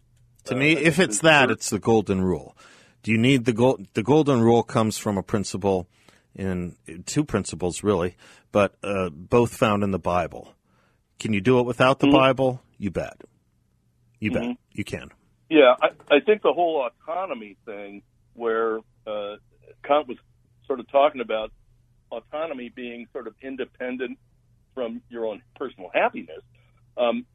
to 0.45 0.55
uh, 0.55 0.57
me, 0.57 0.73
if 0.73 0.99
it's 0.99 1.19
that, 1.19 1.49
it's 1.49 1.69
the 1.69 1.79
golden 1.79 2.21
rule. 2.21 2.55
Do 3.03 3.11
you 3.11 3.17
need 3.17 3.45
the 3.45 3.53
gold? 3.53 3.87
The 3.93 4.03
golden 4.03 4.41
rule 4.41 4.63
comes 4.63 4.97
from 4.97 5.17
a 5.17 5.23
principle 5.23 5.87
in 6.35 6.75
two 7.05 7.23
principles 7.23 7.83
really, 7.83 8.15
but 8.51 8.75
uh, 8.83 9.09
both 9.09 9.55
found 9.55 9.83
in 9.83 9.91
the 9.91 9.99
Bible. 9.99 10.53
Can 11.19 11.33
you 11.33 11.41
do 11.41 11.59
it 11.59 11.65
without 11.65 11.99
the 11.99 12.07
mm-hmm. 12.07 12.17
Bible? 12.17 12.61
You 12.77 12.91
bet. 12.91 13.21
You 14.19 14.31
mm-hmm. 14.31 14.49
bet. 14.49 14.57
You 14.71 14.83
can. 14.83 15.09
Yeah, 15.49 15.75
I, 15.81 16.15
I 16.15 16.19
think 16.21 16.43
the 16.43 16.53
whole 16.53 16.87
autonomy 16.87 17.57
thing, 17.65 18.03
where 18.33 18.79
uh, 19.05 19.35
Kant 19.83 20.07
was 20.07 20.17
sort 20.65 20.79
of 20.79 20.89
talking 20.89 21.21
about 21.21 21.51
autonomy 22.11 22.69
being 22.69 23.07
sort 23.13 23.27
of 23.27 23.33
independent 23.41 24.17
from 24.73 25.01
your 25.09 25.25
own 25.25 25.41
personal 25.55 25.89
happiness. 25.93 26.41
Um, 26.97 27.25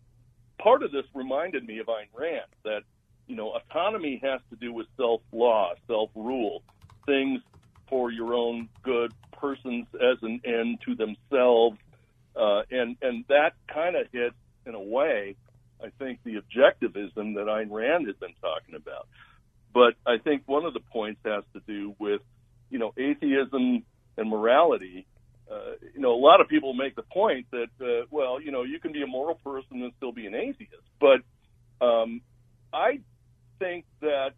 part 0.59 0.83
of 0.83 0.93
this 0.93 1.05
reminded 1.15 1.67
me 1.67 1.79
of 1.79 1.87
Ayn 1.87 2.07
Rand 2.15 2.47
that 2.65 2.83
you 3.27 3.37
know 3.37 3.53
autonomy 3.57 4.21
has 4.23 4.41
to 4.51 4.57
do 4.57 4.73
with 4.73 4.87
self 4.97 5.21
law, 5.33 5.73
self 5.87 6.11
rule, 6.15 6.63
things 7.07 7.41
for 7.89 8.11
your 8.11 8.35
own 8.35 8.69
good, 8.83 9.13
persons 9.33 9.87
as 9.95 10.19
an 10.23 10.41
end 10.45 10.79
to 10.85 10.95
themselves, 10.95 11.79
uh, 12.35 12.63
and 12.71 12.97
and 13.03 13.25
that 13.29 13.55
kind 13.73 13.97
of 13.97 14.07
hits 14.13 14.35
in 14.67 14.75
a 14.75 14.81
way. 14.81 15.37
I 15.83 15.91
think 15.99 16.21
the 16.25 16.37
objectivism 16.37 17.35
that 17.35 17.47
Ayn 17.49 17.71
Rand 17.71 18.07
has 18.07 18.17
been 18.17 18.35
talking 18.41 18.75
about. 18.75 19.09
But 19.75 19.95
I 20.07 20.17
think 20.17 20.45
one 20.47 20.65
of 20.65 20.73
the 20.73 20.81
points 20.81 21.21
has 21.27 21.45
to 21.53 21.61
do 21.67 21.95
with, 21.99 22.23
you 22.71 22.79
know, 22.79 22.95
atheism 22.97 23.85
and 24.17 24.29
morality, 24.29 25.07
uh, 25.51 25.77
you 25.95 26.01
know, 26.01 26.13
a 26.13 26.21
lot 26.21 26.41
of 26.41 26.49
people 26.49 26.75
make 26.75 26.97
the 26.97 27.03
point 27.03 27.47
that, 27.53 27.69
uh, 27.81 28.07
well, 28.11 28.41
you 28.41 28.51
know, 28.51 28.63
you 28.63 28.81
can 28.81 28.93
be 28.93 29.03
a 29.03 29.07
moral 29.07 29.37
person 29.37 29.83
and 29.83 29.93
still 29.97 30.13
be 30.13 30.27
an 30.27 30.35
atheist. 30.35 30.75
But 31.01 31.21
um, 31.85 32.21
I 32.73 33.01
think 33.59 33.85
that, 34.01 34.33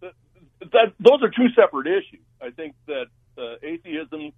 that, 0.00 0.12
that 0.60 0.92
those 0.98 1.22
are 1.22 1.30
two 1.30 1.48
separate 1.54 1.86
issues. 1.86 2.24
I 2.42 2.50
think 2.50 2.74
that 2.86 3.06
uh, 3.38 3.56
atheism 3.62 4.32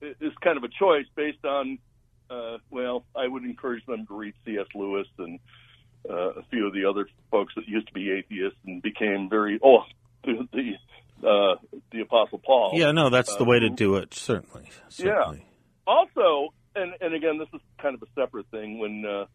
is 0.00 0.32
kind 0.42 0.56
of 0.56 0.64
a 0.64 0.68
choice 0.68 1.06
based 1.16 1.44
on, 1.44 1.78
uh, 2.30 2.58
well, 2.70 3.04
I 3.14 3.26
would 3.26 3.44
encourage 3.44 3.84
them 3.86 4.06
to 4.06 4.16
read 4.16 4.34
C.S. 4.44 4.66
Lewis 4.74 5.08
and 5.18 5.40
uh, 6.08 6.30
a 6.34 6.42
few 6.50 6.66
of 6.66 6.72
the 6.72 6.84
other 6.84 7.08
folks 7.30 7.54
that 7.56 7.66
used 7.66 7.88
to 7.88 7.92
be 7.92 8.10
atheists 8.12 8.58
and 8.64 8.80
became 8.80 9.28
very, 9.28 9.58
oh, 9.62 9.80
the, 10.24 10.48
the 10.52 10.72
uh, 11.22 11.56
the 11.92 12.00
Apostle 12.02 12.38
Paul. 12.38 12.72
Yeah, 12.74 12.92
no, 12.92 13.10
that's 13.10 13.36
the 13.36 13.44
way 13.44 13.60
to 13.60 13.70
do 13.70 13.96
it. 13.96 14.14
Certainly, 14.14 14.70
certainly. 14.88 15.38
Yeah. 15.38 15.92
Also, 15.92 16.52
and 16.74 16.94
and 17.00 17.14
again, 17.14 17.38
this 17.38 17.48
is 17.54 17.60
kind 17.80 17.94
of 17.94 18.02
a 18.02 18.20
separate 18.20 18.46
thing. 18.50 18.78
When 18.78 19.04
uh, 19.04 19.26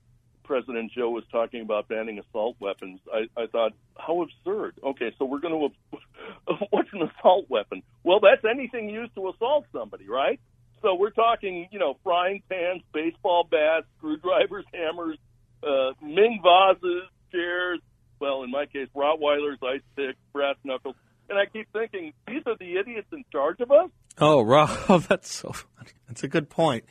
President 0.43 0.91
Joe 0.91 1.09
was 1.09 1.23
talking 1.31 1.61
about 1.61 1.87
banning 1.87 2.19
assault 2.19 2.57
weapons, 2.59 2.99
I, 3.11 3.41
I 3.41 3.47
thought, 3.47 3.73
how 3.97 4.21
absurd. 4.21 4.75
Okay, 4.83 5.11
so 5.17 5.25
we're 5.25 5.39
going 5.39 5.71
to 5.89 6.57
what's 6.69 6.89
an 6.93 7.01
assault 7.03 7.45
weapon? 7.49 7.83
Well, 8.03 8.19
that's 8.19 8.43
anything 8.43 8.89
used 8.89 9.15
to 9.15 9.29
assault 9.29 9.65
somebody, 9.71 10.07
right? 10.07 10.39
So 10.81 10.95
we're 10.95 11.11
talking, 11.11 11.67
you 11.71 11.79
know, 11.79 11.97
frying 12.03 12.41
pans, 12.49 12.81
baseball 12.93 13.47
bats, 13.49 13.85
screwdrivers, 13.97 14.65
hammers, 14.73 15.17
uh, 15.63 15.93
Ming 16.01 16.41
vases, 16.43 17.03
chairs. 17.31 17.79
Well, 18.19 18.43
in 18.43 18.51
my 18.51 18.65
case, 18.65 18.87
Rottweilers, 18.95 19.57
ice 19.63 19.81
picks, 19.95 20.17
brass 20.33 20.55
knuckles 20.63 20.95
and 21.29 21.37
I 21.37 21.45
keep 21.45 21.67
thinking, 21.71 22.13
these 22.27 22.43
are 22.45 22.55
the 22.57 22.77
idiots 22.77 23.07
in 23.11 23.23
charge 23.31 23.59
of 23.59 23.71
us. 23.71 23.89
Oh, 24.19 24.41
Rob, 24.43 25.03
that's 25.03 25.33
so 25.33 25.51
funny. 25.51 25.91
That's 26.07 26.23
a 26.23 26.27
good 26.27 26.49
point. 26.49 26.85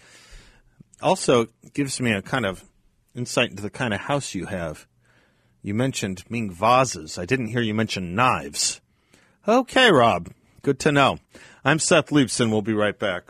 Also, 1.03 1.49
gives 1.73 2.01
me 2.01 2.13
a 2.13 2.23
kind 2.23 2.47
of 2.47 2.65
insight 3.15 3.51
into 3.51 3.63
the 3.63 3.71
kind 3.71 3.95
of 3.95 4.01
house 4.01 4.35
you 4.35 4.47
have. 4.47 4.87
You 5.63 5.75
mentioned 5.75 6.25
Ming 6.31 6.51
vases. 6.51 7.19
I 7.19 7.27
didn't 7.27 7.49
hear 7.49 7.61
you 7.61 7.75
mention 7.75 8.15
knives. 8.15 8.81
Okay, 9.47 9.91
Rob. 9.91 10.31
Good 10.63 10.79
to 10.81 10.93
know. 10.93 11.19
I'm 11.65 11.79
Seth 11.79 12.09
Leibsohn. 12.09 12.51
We'll 12.51 12.63
be 12.63 12.73
right 12.73 12.99
back. 12.99 13.25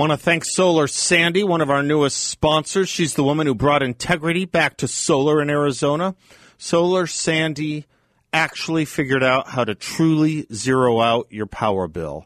Want 0.00 0.12
to 0.12 0.16
thank 0.16 0.46
Solar 0.46 0.86
Sandy, 0.86 1.44
one 1.44 1.60
of 1.60 1.68
our 1.68 1.82
newest 1.82 2.16
sponsors. 2.16 2.88
She's 2.88 3.12
the 3.12 3.22
woman 3.22 3.46
who 3.46 3.54
brought 3.54 3.82
integrity 3.82 4.46
back 4.46 4.78
to 4.78 4.88
solar 4.88 5.42
in 5.42 5.50
Arizona. 5.50 6.14
Solar 6.56 7.06
Sandy 7.06 7.84
actually 8.32 8.86
figured 8.86 9.22
out 9.22 9.48
how 9.48 9.62
to 9.62 9.74
truly 9.74 10.46
zero 10.54 11.02
out 11.02 11.26
your 11.28 11.44
power 11.44 11.86
bill. 11.86 12.24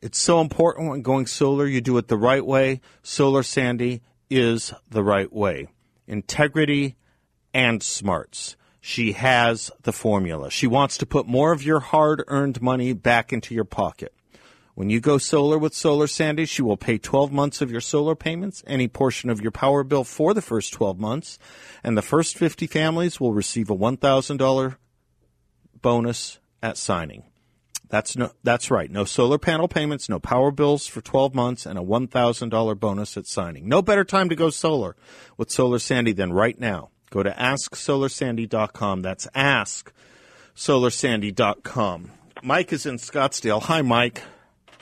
It's 0.00 0.18
so 0.18 0.40
important 0.40 0.90
when 0.90 1.02
going 1.02 1.26
solar, 1.26 1.68
you 1.68 1.80
do 1.80 1.96
it 1.98 2.08
the 2.08 2.16
right 2.16 2.44
way. 2.44 2.80
Solar 3.04 3.44
Sandy 3.44 4.02
is 4.28 4.74
the 4.90 5.04
right 5.04 5.32
way. 5.32 5.68
Integrity 6.08 6.96
and 7.54 7.80
smarts. 7.80 8.56
She 8.80 9.12
has 9.12 9.70
the 9.84 9.92
formula. 9.92 10.50
She 10.50 10.66
wants 10.66 10.98
to 10.98 11.06
put 11.06 11.28
more 11.28 11.52
of 11.52 11.62
your 11.62 11.78
hard 11.78 12.24
earned 12.26 12.60
money 12.60 12.92
back 12.92 13.32
into 13.32 13.54
your 13.54 13.62
pocket. 13.62 14.12
When 14.74 14.90
you 14.90 15.00
go 15.00 15.16
solar 15.18 15.56
with 15.56 15.72
Solar 15.72 16.08
Sandy, 16.08 16.46
she 16.46 16.60
will 16.60 16.76
pay 16.76 16.98
12 16.98 17.30
months 17.30 17.62
of 17.62 17.70
your 17.70 17.80
solar 17.80 18.16
payments, 18.16 18.64
any 18.66 18.88
portion 18.88 19.30
of 19.30 19.40
your 19.40 19.52
power 19.52 19.84
bill 19.84 20.02
for 20.02 20.34
the 20.34 20.42
first 20.42 20.72
12 20.72 20.98
months, 20.98 21.38
and 21.84 21.96
the 21.96 22.02
first 22.02 22.36
50 22.36 22.66
families 22.66 23.20
will 23.20 23.32
receive 23.32 23.70
a 23.70 23.76
$1,000 23.76 24.76
bonus 25.80 26.40
at 26.60 26.76
signing. 26.76 27.22
That's 27.88 28.16
no, 28.16 28.32
that's 28.42 28.72
right. 28.72 28.90
No 28.90 29.04
solar 29.04 29.38
panel 29.38 29.68
payments, 29.68 30.08
no 30.08 30.18
power 30.18 30.50
bills 30.50 30.88
for 30.88 31.00
12 31.00 31.32
months, 31.34 31.66
and 31.66 31.78
a 31.78 31.82
$1,000 31.82 32.80
bonus 32.80 33.16
at 33.16 33.28
signing. 33.28 33.68
No 33.68 33.80
better 33.82 34.02
time 34.02 34.28
to 34.28 34.34
go 34.34 34.50
solar 34.50 34.96
with 35.36 35.52
Solar 35.52 35.78
Sandy 35.78 36.10
than 36.12 36.32
right 36.32 36.58
now. 36.58 36.90
Go 37.10 37.22
to 37.22 37.30
AskSolarSandy.com. 37.30 39.02
That's 39.02 39.28
AskSolarSandy.com. 39.28 42.10
Mike 42.42 42.72
is 42.72 42.86
in 42.86 42.96
Scottsdale. 42.96 43.62
Hi, 43.62 43.82
Mike. 43.82 44.24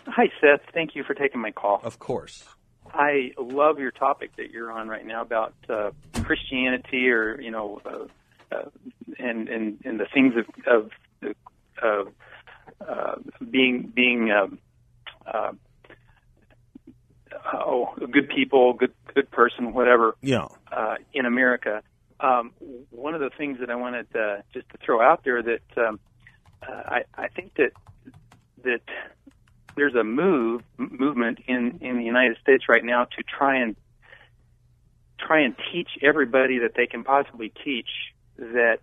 Hi, 0.06 0.30
Seth. 0.40 0.60
Thank 0.72 0.94
you 0.94 1.04
for 1.04 1.14
taking 1.14 1.40
my 1.40 1.52
call. 1.52 1.80
Of 1.82 1.98
course. 1.98 2.44
I 2.92 3.32
love 3.38 3.78
your 3.78 3.90
topic 3.92 4.36
that 4.36 4.50
you're 4.50 4.70
on 4.70 4.88
right 4.88 5.06
now 5.06 5.22
about 5.22 5.54
uh, 5.68 5.92
Christianity, 6.24 7.08
or 7.08 7.40
you 7.40 7.50
know, 7.50 7.80
uh, 7.84 8.54
uh, 8.54 8.68
and 9.18 9.48
and 9.48 9.78
and 9.84 10.00
the 10.00 10.06
things 10.12 10.34
of 10.66 10.90
of 11.82 12.08
uh, 12.82 12.84
uh, 12.86 13.14
being 13.50 13.92
being 13.94 14.30
um, 14.30 14.58
uh, 15.26 15.52
oh 17.52 17.94
good 18.10 18.28
people, 18.28 18.74
good 18.74 18.92
good 19.14 19.30
person, 19.30 19.72
whatever. 19.72 20.16
Yeah. 20.20 20.48
Uh, 20.70 20.96
in 21.14 21.26
America, 21.26 21.82
um, 22.20 22.52
one 22.90 23.14
of 23.14 23.20
the 23.20 23.30
things 23.30 23.58
that 23.60 23.70
I 23.70 23.76
wanted 23.76 24.06
uh, 24.14 24.38
just 24.52 24.68
to 24.70 24.78
throw 24.84 25.00
out 25.00 25.24
there 25.24 25.42
that 25.42 25.62
um, 25.76 26.00
uh, 26.66 26.72
I 26.72 27.04
I 27.14 27.28
think 27.28 27.54
that 27.54 27.72
that 28.64 28.82
there's 29.76 29.94
a 29.94 30.04
move 30.04 30.62
movement 30.76 31.38
in 31.46 31.78
in 31.80 31.96
the 31.98 32.04
United 32.04 32.36
States 32.42 32.64
right 32.68 32.84
now 32.84 33.04
to 33.04 33.22
try 33.22 33.56
and 33.56 33.76
try 35.18 35.40
and 35.40 35.54
teach 35.72 35.90
everybody 36.02 36.58
that 36.58 36.72
they 36.76 36.86
can 36.86 37.04
possibly 37.04 37.52
teach 37.64 37.88
that 38.36 38.80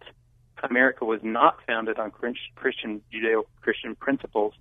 America 0.63 1.05
was 1.05 1.21
not 1.23 1.57
founded 1.65 1.99
on 1.99 2.11
Christian 2.11 3.01
Judeo-Christian 3.13 3.95
principles, 3.95 4.53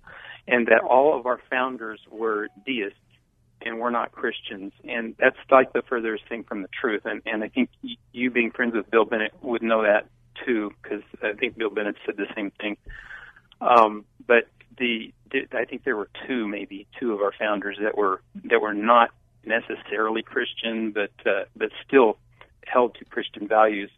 and 0.47 0.67
that 0.67 0.81
all 0.81 1.17
of 1.17 1.25
our 1.25 1.39
founders 1.49 1.99
were 2.09 2.47
deists 2.65 2.97
and 3.61 3.79
we're 3.79 3.89
not 3.89 4.11
Christians. 4.11 4.71
And 4.87 5.15
that's 5.19 5.35
like 5.51 5.73
the 5.73 5.81
furthest 5.81 6.27
thing 6.29 6.43
from 6.43 6.61
the 6.61 6.69
truth. 6.69 7.01
And 7.05 7.21
and 7.25 7.43
I 7.43 7.49
think 7.49 7.69
you 8.11 8.31
being 8.31 8.51
friends 8.51 8.73
with 8.75 8.89
Bill 8.89 9.05
Bennett 9.05 9.33
would 9.41 9.61
know 9.61 9.83
that 9.83 10.07
too, 10.45 10.71
because 10.81 11.03
I 11.21 11.33
think 11.33 11.57
Bill 11.57 11.69
Bennett 11.69 11.95
said 12.05 12.15
the 12.17 12.27
same 12.35 12.51
thing. 12.51 12.77
Um, 13.61 14.05
but 14.25 14.47
the, 14.79 15.13
the 15.31 15.57
I 15.57 15.65
think 15.65 15.83
there 15.83 15.95
were 15.95 16.09
two, 16.27 16.47
maybe 16.47 16.87
two 16.99 17.13
of 17.13 17.21
our 17.21 17.33
founders 17.37 17.77
that 17.81 17.97
were 17.97 18.21
that 18.45 18.61
were 18.61 18.73
not 18.73 19.11
necessarily 19.45 20.21
Christian, 20.23 20.91
but 20.91 21.11
uh, 21.25 21.45
but 21.55 21.69
still 21.85 22.17
held 22.65 22.95
to 22.95 23.05
Christian 23.05 23.47
values. 23.47 23.91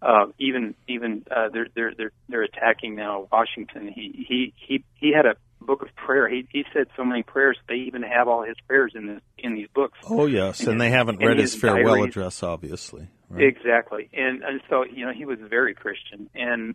Uh, 0.00 0.26
even 0.38 0.74
even 0.88 1.24
uh, 1.30 1.48
they're 1.52 1.68
they're 1.74 1.94
they're 1.94 2.12
they're 2.28 2.42
attacking 2.42 2.96
now 2.96 3.28
Washington. 3.30 3.88
He 3.88 4.26
he 4.28 4.52
he 4.56 4.84
he 4.94 5.12
had 5.12 5.26
a 5.26 5.36
book 5.60 5.82
of 5.82 5.94
prayer. 5.94 6.28
He 6.28 6.46
he 6.50 6.64
said 6.72 6.88
so 6.96 7.04
many 7.04 7.22
prayers. 7.22 7.56
They 7.68 7.76
even 7.76 8.02
have 8.02 8.26
all 8.26 8.42
his 8.42 8.56
prayers 8.66 8.92
in 8.94 9.06
this 9.06 9.20
in 9.38 9.54
these 9.54 9.68
books. 9.72 9.98
Oh 10.04 10.26
yes, 10.26 10.60
and, 10.60 10.70
and 10.70 10.80
they 10.80 10.90
haven't 10.90 11.18
read 11.18 11.38
his, 11.38 11.52
his 11.52 11.60
farewell 11.60 11.94
diaries. 11.96 12.10
address, 12.10 12.42
obviously. 12.42 13.08
Right? 13.28 13.44
Exactly, 13.44 14.08
and 14.12 14.42
and 14.42 14.60
so 14.68 14.84
you 14.84 15.06
know 15.06 15.12
he 15.12 15.24
was 15.24 15.38
very 15.38 15.74
Christian, 15.74 16.28
and 16.34 16.74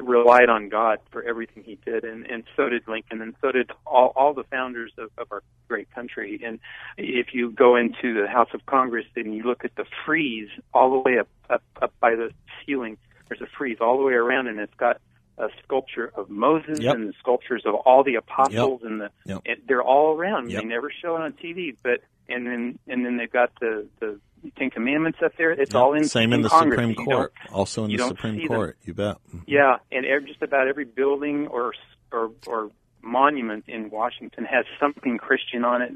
relied 0.00 0.48
on 0.48 0.68
God 0.68 0.98
for 1.10 1.22
everything 1.22 1.62
he 1.64 1.78
did, 1.84 2.04
and, 2.04 2.26
and 2.26 2.44
so 2.56 2.68
did 2.68 2.86
Lincoln, 2.88 3.20
and 3.20 3.34
so 3.40 3.52
did 3.52 3.70
all, 3.86 4.12
all 4.16 4.34
the 4.34 4.44
founders 4.44 4.92
of, 4.98 5.10
of 5.18 5.30
our 5.30 5.42
great 5.68 5.90
country. 5.94 6.40
And 6.44 6.58
if 6.96 7.34
you 7.34 7.50
go 7.50 7.76
into 7.76 8.20
the 8.20 8.28
House 8.28 8.50
of 8.54 8.66
Congress 8.66 9.06
and 9.16 9.34
you 9.34 9.42
look 9.42 9.64
at 9.64 9.74
the 9.76 9.84
frieze 10.04 10.48
all 10.72 10.90
the 10.90 10.98
way 10.98 11.18
up, 11.18 11.28
up, 11.50 11.62
up 11.80 11.92
by 12.00 12.14
the 12.14 12.30
ceiling, 12.64 12.96
there's 13.28 13.40
a 13.40 13.46
frieze 13.58 13.78
all 13.80 13.98
the 13.98 14.04
way 14.04 14.14
around, 14.14 14.48
and 14.48 14.58
it's 14.58 14.74
got 14.74 15.00
a 15.38 15.48
sculpture 15.62 16.12
of 16.14 16.30
Moses 16.30 16.78
yep. 16.80 16.94
and 16.94 17.08
the 17.08 17.14
sculptures 17.18 17.62
of 17.64 17.74
all 17.74 18.04
the 18.04 18.14
apostles, 18.14 18.80
yep. 18.82 18.90
and 18.90 19.00
the 19.00 19.10
yep. 19.24 19.42
and 19.46 19.60
they're 19.66 19.82
all 19.82 20.16
around. 20.16 20.50
They 20.50 20.64
never 20.64 20.92
show 21.02 21.16
it 21.16 21.22
on 21.22 21.32
TV, 21.32 21.76
but 21.82 22.00
and 22.28 22.46
then 22.46 22.78
and 22.86 23.04
then 23.04 23.16
they've 23.16 23.30
got 23.30 23.50
the 23.60 23.86
the 24.00 24.20
Ten 24.56 24.70
Commandments 24.70 25.18
up 25.24 25.32
there. 25.36 25.50
It's 25.52 25.72
yep. 25.72 25.82
all 25.82 25.94
in 25.94 26.04
same 26.04 26.32
in, 26.32 26.40
in 26.40 26.42
the 26.42 26.48
Congress. 26.48 26.78
Supreme 26.78 26.96
You 26.98 27.04
Court, 27.04 27.32
also 27.52 27.84
in 27.84 27.96
the 27.96 28.08
Supreme 28.08 28.46
Court. 28.46 28.76
them. 28.80 28.86
You 28.86 28.94
bet. 28.94 29.16
Yeah, 29.46 29.76
and 29.90 30.04
every, 30.06 30.28
just 30.28 30.42
about 30.42 30.68
every 30.68 30.84
building 30.84 31.46
or 31.48 31.72
or 32.12 32.30
or 32.46 32.70
monument 33.02 33.64
in 33.68 33.90
Washington 33.90 34.44
has 34.44 34.64
something 34.80 35.18
Christian 35.18 35.64
on 35.64 35.82
it. 35.82 35.90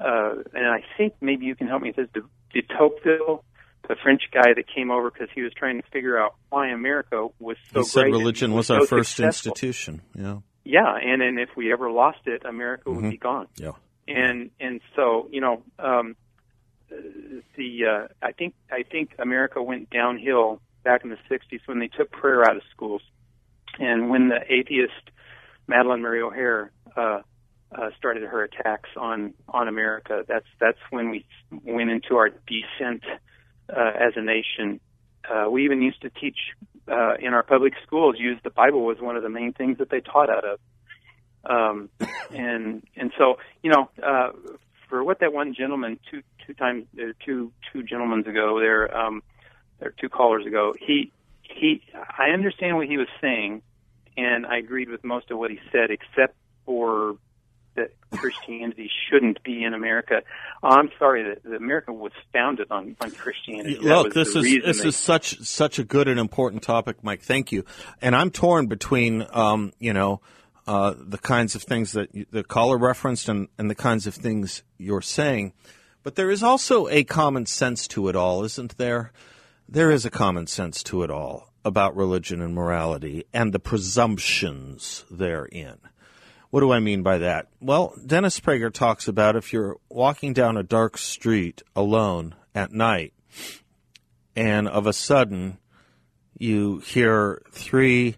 Uh, 0.00 0.42
and 0.52 0.66
I 0.66 0.82
think 0.96 1.14
maybe 1.20 1.46
you 1.46 1.54
can 1.54 1.68
help 1.68 1.82
me 1.82 1.92
with 1.96 2.12
this. 2.12 2.22
De, 2.22 2.60
de 2.60 2.66
Tocqueville, 2.66 3.44
the 3.88 3.96
French 4.02 4.22
guy 4.32 4.54
that 4.54 4.64
came 4.74 4.90
over 4.90 5.10
because 5.10 5.28
he 5.34 5.42
was 5.42 5.52
trying 5.54 5.80
to 5.80 5.88
figure 5.90 6.18
out 6.18 6.34
why 6.50 6.68
America 6.68 7.28
was 7.38 7.56
so 7.72 7.80
he 7.80 7.86
said 7.86 8.00
great 8.02 8.12
religion 8.12 8.52
was 8.52 8.68
so 8.68 8.76
our 8.76 8.86
first 8.86 9.16
successful. 9.16 9.52
institution. 9.52 10.02
Yeah. 10.14 10.38
Yeah, 10.64 10.94
and 10.94 11.20
and 11.20 11.38
if 11.38 11.50
we 11.56 11.72
ever 11.72 11.90
lost 11.90 12.20
it, 12.26 12.44
America 12.44 12.90
would 12.90 13.10
be 13.10 13.18
gone. 13.18 13.48
Yeah. 13.56 13.72
And 14.08 14.50
and 14.58 14.80
so 14.96 15.28
you 15.30 15.40
know, 15.42 15.62
um, 15.78 16.16
the 17.56 17.84
uh, 17.84 18.08
I 18.22 18.32
think 18.32 18.54
I 18.70 18.82
think 18.82 19.14
America 19.18 19.62
went 19.62 19.90
downhill 19.90 20.60
back 20.82 21.04
in 21.04 21.10
the 21.10 21.18
'60s 21.30 21.60
when 21.66 21.78
they 21.78 21.88
took 21.88 22.10
prayer 22.10 22.42
out 22.48 22.56
of 22.56 22.62
schools, 22.70 23.02
and 23.78 24.10
when 24.10 24.28
the 24.28 24.40
atheist 24.48 25.10
Madalyn 25.68 26.00
Murray 26.00 26.20
O'Hair 26.20 26.70
uh, 26.96 27.20
uh, 27.74 27.90
started 27.98 28.22
her 28.22 28.44
attacks 28.44 28.90
on 28.96 29.34
on 29.48 29.68
America. 29.68 30.24
That's 30.26 30.46
that's 30.60 30.78
when 30.90 31.10
we 31.10 31.26
went 31.50 31.90
into 31.90 32.16
our 32.16 32.30
descent 32.30 33.02
uh, 33.74 33.92
as 33.98 34.12
a 34.16 34.22
nation. 34.22 34.80
Uh, 35.28 35.48
we 35.50 35.64
even 35.64 35.82
used 35.82 36.02
to 36.02 36.10
teach 36.10 36.38
uh, 36.90 37.14
in 37.18 37.32
our 37.34 37.42
public 37.42 37.74
schools. 37.86 38.16
Use 38.18 38.38
the 38.44 38.50
Bible 38.50 38.84
was 38.84 38.98
one 39.00 39.16
of 39.16 39.22
the 39.22 39.30
main 39.30 39.52
things 39.52 39.78
that 39.78 39.90
they 39.90 40.00
taught 40.00 40.30
out 40.30 40.44
of. 40.44 40.58
Um, 41.46 41.90
and 42.30 42.86
and 42.96 43.12
so 43.18 43.36
you 43.62 43.70
know, 43.70 43.90
uh, 44.02 44.30
for 44.94 45.02
what 45.02 45.18
that 45.18 45.32
one 45.32 45.54
gentleman 45.54 45.98
two 46.08 46.22
two 46.46 46.54
times 46.54 46.84
uh, 46.96 47.06
two 47.26 47.50
two 47.72 47.82
gentlemen 47.82 48.20
ago 48.20 48.60
there, 48.60 48.96
um, 48.96 49.24
or 49.80 49.92
two 50.00 50.08
callers 50.08 50.46
ago, 50.46 50.72
he 50.78 51.10
he 51.42 51.82
I 51.92 52.30
understand 52.30 52.76
what 52.76 52.86
he 52.86 52.96
was 52.96 53.08
saying, 53.20 53.62
and 54.16 54.46
I 54.46 54.58
agreed 54.58 54.88
with 54.88 55.02
most 55.02 55.32
of 55.32 55.38
what 55.38 55.50
he 55.50 55.58
said, 55.72 55.90
except 55.90 56.36
for 56.64 57.16
that 57.74 57.90
Christianity 58.12 58.88
shouldn't 59.10 59.42
be 59.42 59.64
in 59.64 59.74
America. 59.74 60.22
Oh, 60.62 60.68
I'm 60.68 60.90
sorry 60.96 61.24
that, 61.24 61.42
that 61.42 61.56
America 61.56 61.92
was 61.92 62.12
founded 62.32 62.68
on, 62.70 62.94
on 63.00 63.10
Christianity. 63.10 63.78
Look, 63.80 64.14
this 64.14 64.36
is 64.36 64.44
this 64.44 64.82
they- 64.82 64.88
is 64.90 64.94
such 64.94 65.40
such 65.40 65.80
a 65.80 65.84
good 65.84 66.06
and 66.06 66.20
important 66.20 66.62
topic, 66.62 67.02
Mike. 67.02 67.22
Thank 67.22 67.50
you. 67.50 67.64
And 68.00 68.14
I'm 68.14 68.30
torn 68.30 68.68
between, 68.68 69.26
um, 69.32 69.72
you 69.80 69.92
know, 69.92 70.20
uh, 70.66 70.94
the 70.96 71.18
kinds 71.18 71.54
of 71.54 71.62
things 71.62 71.92
that 71.92 72.14
you, 72.14 72.26
the 72.30 72.44
caller 72.44 72.78
referenced 72.78 73.28
and, 73.28 73.48
and 73.58 73.70
the 73.70 73.74
kinds 73.74 74.06
of 74.06 74.14
things 74.14 74.62
you're 74.78 75.02
saying. 75.02 75.52
But 76.02 76.16
there 76.16 76.30
is 76.30 76.42
also 76.42 76.88
a 76.88 77.04
common 77.04 77.46
sense 77.46 77.88
to 77.88 78.08
it 78.08 78.16
all, 78.16 78.44
isn't 78.44 78.76
there? 78.76 79.12
There 79.68 79.90
is 79.90 80.04
a 80.04 80.10
common 80.10 80.46
sense 80.46 80.82
to 80.84 81.02
it 81.02 81.10
all 81.10 81.50
about 81.64 81.96
religion 81.96 82.42
and 82.42 82.54
morality 82.54 83.24
and 83.32 83.52
the 83.52 83.58
presumptions 83.58 85.04
therein. 85.10 85.78
What 86.50 86.60
do 86.60 86.72
I 86.72 86.78
mean 86.78 87.02
by 87.02 87.18
that? 87.18 87.48
Well, 87.60 87.94
Dennis 88.04 88.38
Prager 88.38 88.72
talks 88.72 89.08
about 89.08 89.34
if 89.34 89.52
you're 89.52 89.78
walking 89.88 90.34
down 90.34 90.56
a 90.56 90.62
dark 90.62 90.98
street 90.98 91.62
alone 91.74 92.34
at 92.54 92.72
night 92.72 93.12
and 94.36 94.68
of 94.68 94.86
a 94.86 94.92
sudden 94.92 95.58
you 96.38 96.78
hear 96.78 97.42
three 97.50 98.16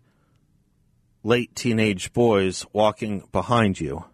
late 1.26 1.56
teenage 1.56 2.12
boys 2.12 2.64
walking 2.72 3.26
behind 3.32 3.80
you 3.80 4.04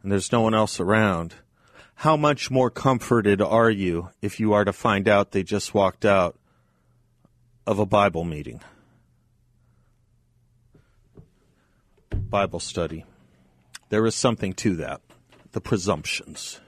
and 0.00 0.12
there's 0.12 0.30
no 0.30 0.42
one 0.42 0.54
else 0.54 0.78
around, 0.78 1.34
how 1.96 2.16
much 2.16 2.52
more 2.52 2.70
comforted 2.70 3.42
are 3.42 3.68
you 3.68 4.08
if 4.22 4.38
you 4.38 4.52
are 4.52 4.64
to 4.64 4.72
find 4.72 5.08
out 5.08 5.32
they 5.32 5.42
just 5.42 5.74
walked 5.74 6.04
out 6.04 6.38
of 7.66 7.80
a 7.80 7.84
Bible 7.84 8.22
meeting? 8.22 8.60
Bible 12.14 12.60
study. 12.60 13.04
There 13.88 14.06
is 14.06 14.14
something 14.14 14.52
to 14.52 14.76
that. 14.76 15.00
The 15.50 15.60
presumptions. 15.60 16.60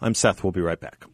I'm 0.00 0.14
Seth. 0.14 0.44
We'll 0.44 0.52
be 0.52 0.60
right 0.60 0.78
back. 0.78 1.06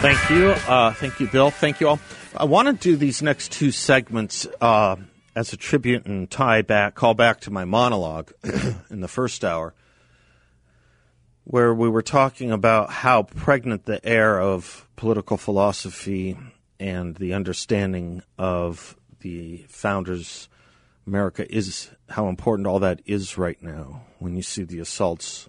Thank 0.00 0.30
you. 0.30 0.50
Uh, 0.50 0.92
thank 0.92 1.18
you, 1.18 1.26
Bill. 1.26 1.50
Thank 1.50 1.80
you 1.80 1.88
all. 1.88 1.98
I 2.36 2.44
want 2.44 2.68
to 2.68 2.72
do 2.72 2.96
these 2.96 3.20
next 3.20 3.50
two 3.50 3.72
segments 3.72 4.46
uh, 4.60 4.94
as 5.34 5.52
a 5.52 5.56
tribute 5.56 6.06
and 6.06 6.30
tie 6.30 6.62
back, 6.62 6.94
call 6.94 7.14
back 7.14 7.40
to 7.40 7.50
my 7.50 7.64
monologue 7.64 8.32
in 8.90 9.00
the 9.00 9.08
first 9.08 9.44
hour, 9.44 9.74
where 11.42 11.74
we 11.74 11.88
were 11.88 12.02
talking 12.02 12.52
about 12.52 12.90
how 12.90 13.24
pregnant 13.24 13.86
the 13.86 14.04
air 14.06 14.40
of 14.40 14.88
political 14.94 15.36
philosophy 15.36 16.38
and 16.78 17.16
the 17.16 17.34
understanding 17.34 18.22
of 18.38 18.96
the 19.18 19.64
founders' 19.68 20.48
America 21.08 21.44
is, 21.52 21.90
how 22.10 22.28
important 22.28 22.68
all 22.68 22.78
that 22.78 23.02
is 23.04 23.36
right 23.36 23.60
now 23.60 24.02
when 24.20 24.36
you 24.36 24.42
see 24.42 24.62
the 24.62 24.78
assaults 24.78 25.48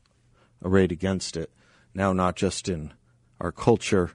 arrayed 0.64 0.92
against 0.92 1.38
it. 1.38 1.52
Now, 1.94 2.14
not 2.14 2.36
just 2.36 2.68
in 2.68 2.94
our 3.40 3.52
culture, 3.52 4.12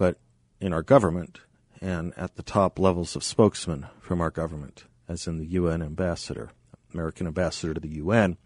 but 0.00 0.16
in 0.62 0.72
our 0.72 0.82
government 0.82 1.40
and 1.82 2.14
at 2.16 2.36
the 2.36 2.42
top 2.42 2.78
levels 2.78 3.14
of 3.16 3.22
spokesmen 3.22 3.86
from 4.00 4.18
our 4.22 4.30
government, 4.30 4.84
as 5.06 5.26
in 5.26 5.36
the 5.36 5.44
UN 5.48 5.82
ambassador, 5.82 6.52
American 6.94 7.26
ambassador 7.26 7.74
to 7.74 7.80
the 7.80 7.96
UN. 7.96 8.38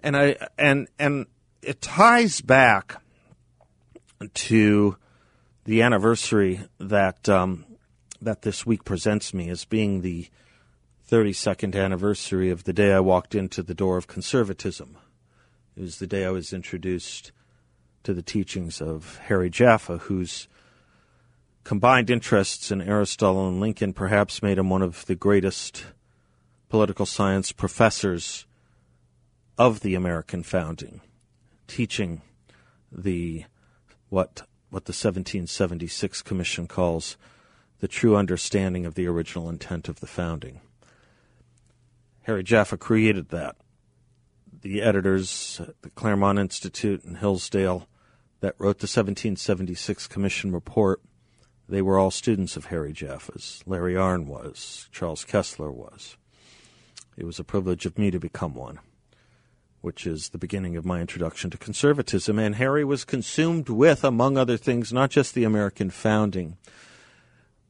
And 0.00 0.16
I 0.16 0.48
and 0.58 0.88
and 0.98 1.26
it 1.62 1.80
ties 1.80 2.40
back 2.40 3.00
to 4.34 4.96
the 5.66 5.82
anniversary 5.82 6.62
that 6.80 7.28
um, 7.28 7.64
that 8.20 8.42
this 8.42 8.66
week 8.66 8.84
presents 8.84 9.32
me 9.32 9.50
as 9.50 9.64
being 9.64 10.00
the 10.00 10.26
32nd 11.08 11.76
anniversary 11.76 12.50
of 12.50 12.64
the 12.64 12.72
day 12.72 12.92
I 12.92 12.98
walked 12.98 13.36
into 13.36 13.62
the 13.62 13.74
door 13.74 13.96
of 13.96 14.08
conservatism. 14.08 14.98
It 15.76 15.82
was 15.82 16.00
the 16.00 16.08
day 16.08 16.24
I 16.24 16.30
was 16.30 16.52
introduced 16.52 17.30
to 18.04 18.14
the 18.14 18.22
teachings 18.22 18.80
of 18.80 19.18
Harry 19.24 19.50
Jaffa, 19.50 19.98
whose 19.98 20.48
combined 21.64 22.10
interests 22.10 22.70
in 22.70 22.80
Aristotle 22.80 23.48
and 23.48 23.60
Lincoln 23.60 23.92
perhaps 23.92 24.42
made 24.42 24.58
him 24.58 24.70
one 24.70 24.82
of 24.82 25.06
the 25.06 25.14
greatest 25.14 25.84
political 26.68 27.06
science 27.06 27.52
professors 27.52 28.46
of 29.58 29.80
the 29.80 29.94
American 29.94 30.42
founding, 30.42 31.00
teaching 31.66 32.22
the 32.90 33.44
what 34.08 34.42
what 34.70 34.84
the 34.84 34.92
1776 34.92 36.22
Commission 36.22 36.66
calls 36.66 37.16
the 37.80 37.88
true 37.88 38.16
understanding 38.16 38.86
of 38.86 38.94
the 38.94 39.06
original 39.06 39.48
intent 39.48 39.88
of 39.88 40.00
the 40.00 40.06
founding. 40.06 40.60
Harry 42.22 42.42
Jaffa 42.42 42.76
created 42.76 43.30
that. 43.30 43.56
The 44.62 44.82
editors 44.82 45.60
at 45.60 45.80
the 45.82 45.90
Claremont 45.90 46.38
Institute 46.38 47.04
in 47.04 47.16
Hillsdale 47.16 47.88
that 48.40 48.54
wrote 48.58 48.78
the 48.78 48.84
1776 48.84 50.06
Commission 50.06 50.52
report, 50.52 51.00
they 51.68 51.82
were 51.82 51.98
all 51.98 52.10
students 52.10 52.56
of 52.56 52.66
Harry 52.66 52.92
Jaffa's. 52.92 53.62
Larry 53.66 53.94
Arnn 53.94 54.26
was, 54.26 54.88
Charles 54.90 55.24
Kesler 55.24 55.72
was. 55.72 56.16
It 57.16 57.24
was 57.24 57.38
a 57.38 57.44
privilege 57.44 57.86
of 57.86 57.98
me 57.98 58.10
to 58.10 58.18
become 58.18 58.54
one, 58.54 58.80
which 59.80 60.06
is 60.06 60.30
the 60.30 60.38
beginning 60.38 60.76
of 60.76 60.84
my 60.84 61.00
introduction 61.00 61.50
to 61.50 61.58
conservatism. 61.58 62.38
And 62.38 62.54
Harry 62.56 62.84
was 62.84 63.04
consumed 63.04 63.68
with, 63.68 64.04
among 64.04 64.36
other 64.36 64.56
things, 64.56 64.92
not 64.92 65.10
just 65.10 65.34
the 65.34 65.44
American 65.44 65.90
founding, 65.90 66.56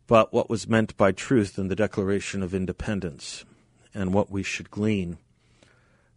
but 0.06 0.33
what 0.33 0.48
was 0.48 0.68
meant 0.68 0.96
by 0.96 1.12
truth 1.12 1.59
in 1.59 1.68
the 1.68 1.76
Declaration 1.76 2.42
of 2.42 2.54
Independence 2.54 3.44
and 3.92 4.14
what 4.14 4.30
we 4.30 4.42
should 4.42 4.70
glean 4.70 5.18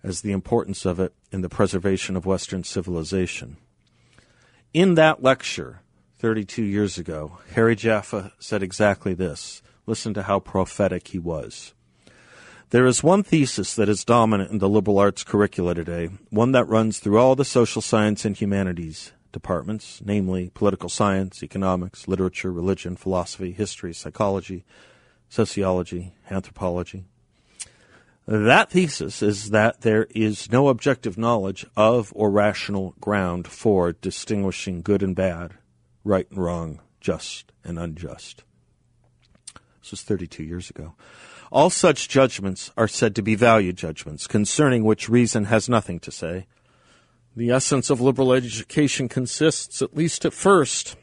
as 0.04 0.22
the 0.22 0.32
importance 0.32 0.86
of 0.86 1.00
it 1.00 1.14
in 1.32 1.42
the 1.42 1.50
preservation 1.50 2.16
of 2.16 2.26
Western 2.26 2.64
civilization. 2.64 3.58
In 4.74 4.96
that 4.96 5.22
lecture, 5.22 5.82
32 6.18 6.64
years 6.64 6.98
ago, 6.98 7.38
Harry 7.54 7.76
Jaffa 7.76 8.34
said 8.40 8.64
exactly 8.64 9.14
this. 9.14 9.62
Listen 9.86 10.16
to 10.16 10.24
how 10.24 10.40
prophetic 10.40 11.10
he 11.10 11.20
was. 11.20 11.76
There 12.72 12.88
is 12.88 13.04
one 13.04 13.22
thesis 13.22 13.76
that 13.76 13.88
is 13.88 14.04
dominant 14.04 14.50
in 14.50 14.58
the 14.58 14.68
liberal 14.68 14.98
arts 14.98 15.24
curricula 15.24 15.76
today, 15.76 16.10
one 16.32 16.54
that 16.54 16.68
runs 16.68 16.98
through 16.98 17.20
all 17.20 17.36
the 17.36 17.46
social 17.46 17.84
science 17.84 18.26
and 18.26 18.36
humanities 18.36 19.12
departments, 19.32 20.02
namely 20.04 20.50
political 20.56 20.90
science, 20.90 21.44
economics, 21.44 22.08
literature, 22.08 22.52
religion, 22.52 22.96
philosophy, 22.96 23.52
history, 23.52 23.94
psychology, 23.94 24.66
sociology, 25.30 26.16
anthropology. 26.32 27.06
That 28.26 28.72
thesis 28.72 29.22
is 29.22 29.50
that 29.50 29.82
there 29.82 30.08
is 30.12 30.50
no 30.52 30.70
objective 30.70 31.18
knowledge 31.18 31.66
of 31.76 32.14
or 32.16 32.32
rational 32.32 32.96
ground 33.02 33.48
for 33.48 33.92
distinguishing 33.92 34.82
good 34.82 35.04
and 35.04 35.16
bad, 35.16 35.56
right 36.06 36.30
and 36.30 36.40
wrong, 36.40 36.80
just 37.02 37.52
and 37.66 37.78
unjust. 37.78 38.44
This 39.82 39.92
was 39.92 40.02
32 40.04 40.44
years 40.44 40.70
ago. 40.70 40.96
All 41.52 41.70
such 41.70 42.08
judgments 42.08 42.72
are 42.78 42.88
said 42.88 43.14
to 43.16 43.22
be 43.22 43.36
value 43.36 43.74
judgments, 43.74 44.26
concerning 44.26 44.86
which 44.86 45.10
reason 45.10 45.46
has 45.46 45.68
nothing 45.68 46.00
to 46.00 46.12
say. 46.12 46.48
The 47.36 47.52
essence 47.52 47.90
of 47.90 48.00
liberal 48.00 48.32
education 48.32 49.10
consists, 49.10 49.82
at 49.82 49.96
least 49.96 50.24
at 50.24 50.34
first, 50.34 50.96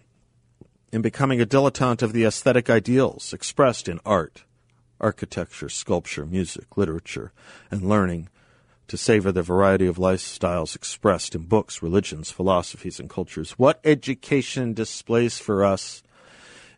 in 0.91 1.03
becoming 1.03 1.41
a 1.41 1.47
dilettante 1.47 2.03
of 2.03 2.15
the 2.15 2.25
aesthetic 2.25 2.71
ideals 2.71 3.33
expressed 3.33 3.89
in 3.89 4.01
art, 4.07 4.45
architecture, 5.01 5.69
sculpture, 5.69 6.27
music, 6.27 6.77
literature, 6.77 7.33
and 7.71 7.89
learning 7.89 8.29
to 8.89 8.97
savor 8.97 9.31
the 9.31 9.43
variety 9.43 9.87
of 9.87 9.99
lifestyles 9.99 10.75
expressed 10.75 11.35
in 11.35 11.43
books, 11.43 11.81
religions, 11.81 12.31
philosophies, 12.31 12.99
and 12.99 13.09
cultures. 13.09 13.53
What 13.53 13.81
education 13.85 14.75
displays 14.75 15.39
for 15.39 15.65
us 15.65 16.03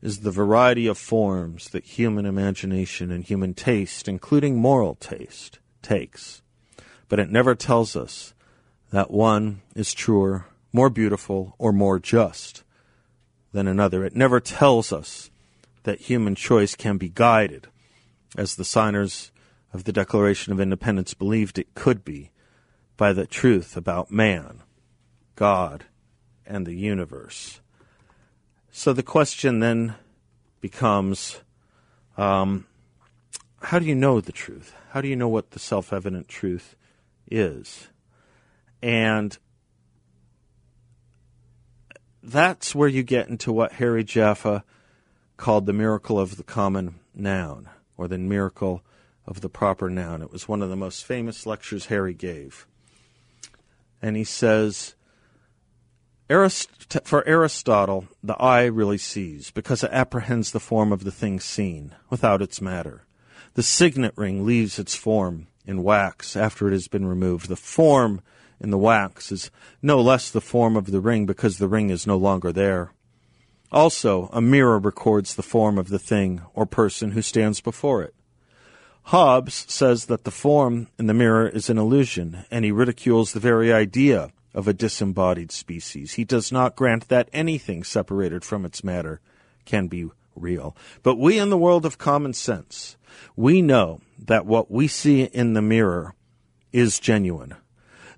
is 0.02 0.20
the 0.20 0.30
variety 0.30 0.87
of 0.87 0.98
forms 0.98 1.70
that 1.70 1.85
human 1.85 2.26
imagination 2.26 3.11
and 3.11 3.24
human 3.24 3.54
taste, 3.54 4.08
including 4.08 4.56
moral 4.56 4.96
taste, 4.96 5.58
takes. 5.80 6.42
But 7.08 7.18
it 7.18 7.30
never 7.30 7.54
tells 7.54 7.96
us 7.96 8.35
that 8.90 9.11
one 9.11 9.62
is 9.74 9.94
truer, 9.94 10.46
more 10.72 10.90
beautiful, 10.90 11.54
or 11.58 11.72
more 11.72 11.98
just 11.98 12.62
than 13.52 13.66
another. 13.66 14.04
It 14.04 14.14
never 14.14 14.40
tells 14.40 14.92
us 14.92 15.30
that 15.85 16.00
human 16.00 16.35
choice 16.35 16.74
can 16.74 16.98
be 16.98 17.08
guided 17.08 17.68
as 18.37 18.57
the 18.57 18.64
signers 18.64 19.31
of 19.73 19.85
the 19.85 19.92
Declaration 19.92 20.53
of 20.53 20.61
Independence 20.61 21.14
believed 21.14 21.59
it 21.59 21.75
could 21.75 22.05
be, 22.05 22.31
by 22.97 23.12
the 23.12 23.27
truth 23.27 23.77
about 23.77 24.11
man, 24.11 24.62
God, 25.35 25.87
and 26.47 26.66
the 26.66 26.75
universe. 26.75 27.61
So 28.71 28.92
the 28.92 29.03
question 29.03 29.61
then 29.61 29.95
becomes 30.61 31.40
um, 32.16 32.66
how 33.62 33.79
do 33.79 33.87
you 33.87 33.95
know 33.95 34.21
the 34.21 34.33
truth? 34.33 34.75
How 34.90 35.01
do 35.01 35.09
you 35.09 35.16
know 35.16 35.29
what 35.29 35.51
the 35.51 35.59
self 35.59 35.92
evident 35.92 36.29
truth 36.29 36.77
is? 37.31 37.88
And 38.83 39.37
that's 42.23 42.75
where 42.75 42.88
you 42.88 43.03
get 43.03 43.29
into 43.29 43.53
what 43.53 43.73
Harry 43.73 44.05
Jaffa 44.05 44.64
called 45.37 45.66
the 45.66 45.73
miracle 45.73 46.18
of 46.18 46.37
the 46.37 46.45
common 46.45 47.01
noun 47.14 47.68
or 47.96 48.09
the 48.09 48.18
miracle 48.18 48.83
of 49.26 49.40
the 49.40 49.48
proper 49.48 49.88
noun. 49.88 50.22
It 50.22 50.33
was 50.33 50.48
one 50.48 50.62
of 50.62 50.70
the 50.70 50.76
most 50.76 51.05
famous 51.05 51.46
lectures 51.46 51.87
Harry 51.87 52.14
gave. 52.14 52.66
And 54.00 54.16
he 54.16 54.24
says, 54.24 54.94
Arist- 56.28 56.98
for 57.05 57.26
Aristotle, 57.26 58.07
the 58.22 58.35
eye 58.35 58.64
really 58.64 58.98
sees 58.98 59.50
because 59.50 59.85
it 59.85 59.92
apprehends 59.92 60.50
the 60.50 60.61
form 60.61 60.92
of 60.92 61.05
the 61.05 61.12
thing 61.12 61.38
seen 61.38 61.94
without 62.11 62.42
its 62.42 62.61
matter. 62.61 63.05
The 63.55 63.62
signet 63.62 64.14
ring 64.16 64.46
leaves 64.46 64.78
its 64.78 64.94
form 64.94 65.46
in 65.66 65.83
wax 65.83 66.37
after 66.37 66.68
it 66.68 66.72
has 66.72 66.88
been 66.88 67.07
removed. 67.07 67.48
The 67.48 67.57
form 67.57 68.22
in 68.61 68.70
the 68.70 68.78
wax 68.78 69.31
is 69.31 69.50
no 69.83 70.00
less 70.00 70.31
the 70.31 70.40
form 70.40 70.76
of 70.76 70.90
the 70.90 71.00
ring 71.00 71.26
because 71.26 71.59
the 71.59 71.68
ring 71.68 71.90
is 71.90 72.07
no 72.07 72.16
longer 72.16 72.50
there. 72.50 72.92
Also, 73.72 74.28
a 74.32 74.40
mirror 74.42 74.78
records 74.78 75.35
the 75.35 75.42
form 75.42 75.78
of 75.78 75.88
the 75.88 75.98
thing 75.98 76.42
or 76.54 76.66
person 76.66 77.12
who 77.12 77.22
stands 77.22 77.61
before 77.61 78.02
it. 78.02 78.14
Hobbes 79.04 79.64
says 79.68 80.04
that 80.06 80.24
the 80.24 80.30
form 80.30 80.88
in 80.98 81.06
the 81.06 81.14
mirror 81.14 81.48
is 81.48 81.70
an 81.70 81.78
illusion, 81.78 82.44
and 82.50 82.64
he 82.64 82.70
ridicules 82.70 83.32
the 83.32 83.40
very 83.40 83.72
idea 83.72 84.30
of 84.54 84.68
a 84.68 84.74
disembodied 84.74 85.50
species. 85.50 86.12
He 86.12 86.24
does 86.24 86.52
not 86.52 86.76
grant 86.76 87.08
that 87.08 87.30
anything 87.32 87.82
separated 87.82 88.44
from 88.44 88.64
its 88.64 88.85
matter 88.85 89.20
can 89.64 89.88
be 89.88 90.11
real. 90.37 90.76
But 91.02 91.16
we 91.16 91.38
in 91.38 91.50
the 91.50 91.58
world 91.58 91.87
of 91.87 91.98
common 91.98 92.35
sense, 92.35 92.96
we 93.35 93.62
know 93.62 94.00
that 94.18 94.46
what 94.46 94.70
we 94.70 94.87
see 94.87 95.22
in 95.22 95.54
the 95.54 95.62
mirror 95.62 96.14
is 96.72 97.00
genuine. 97.00 97.54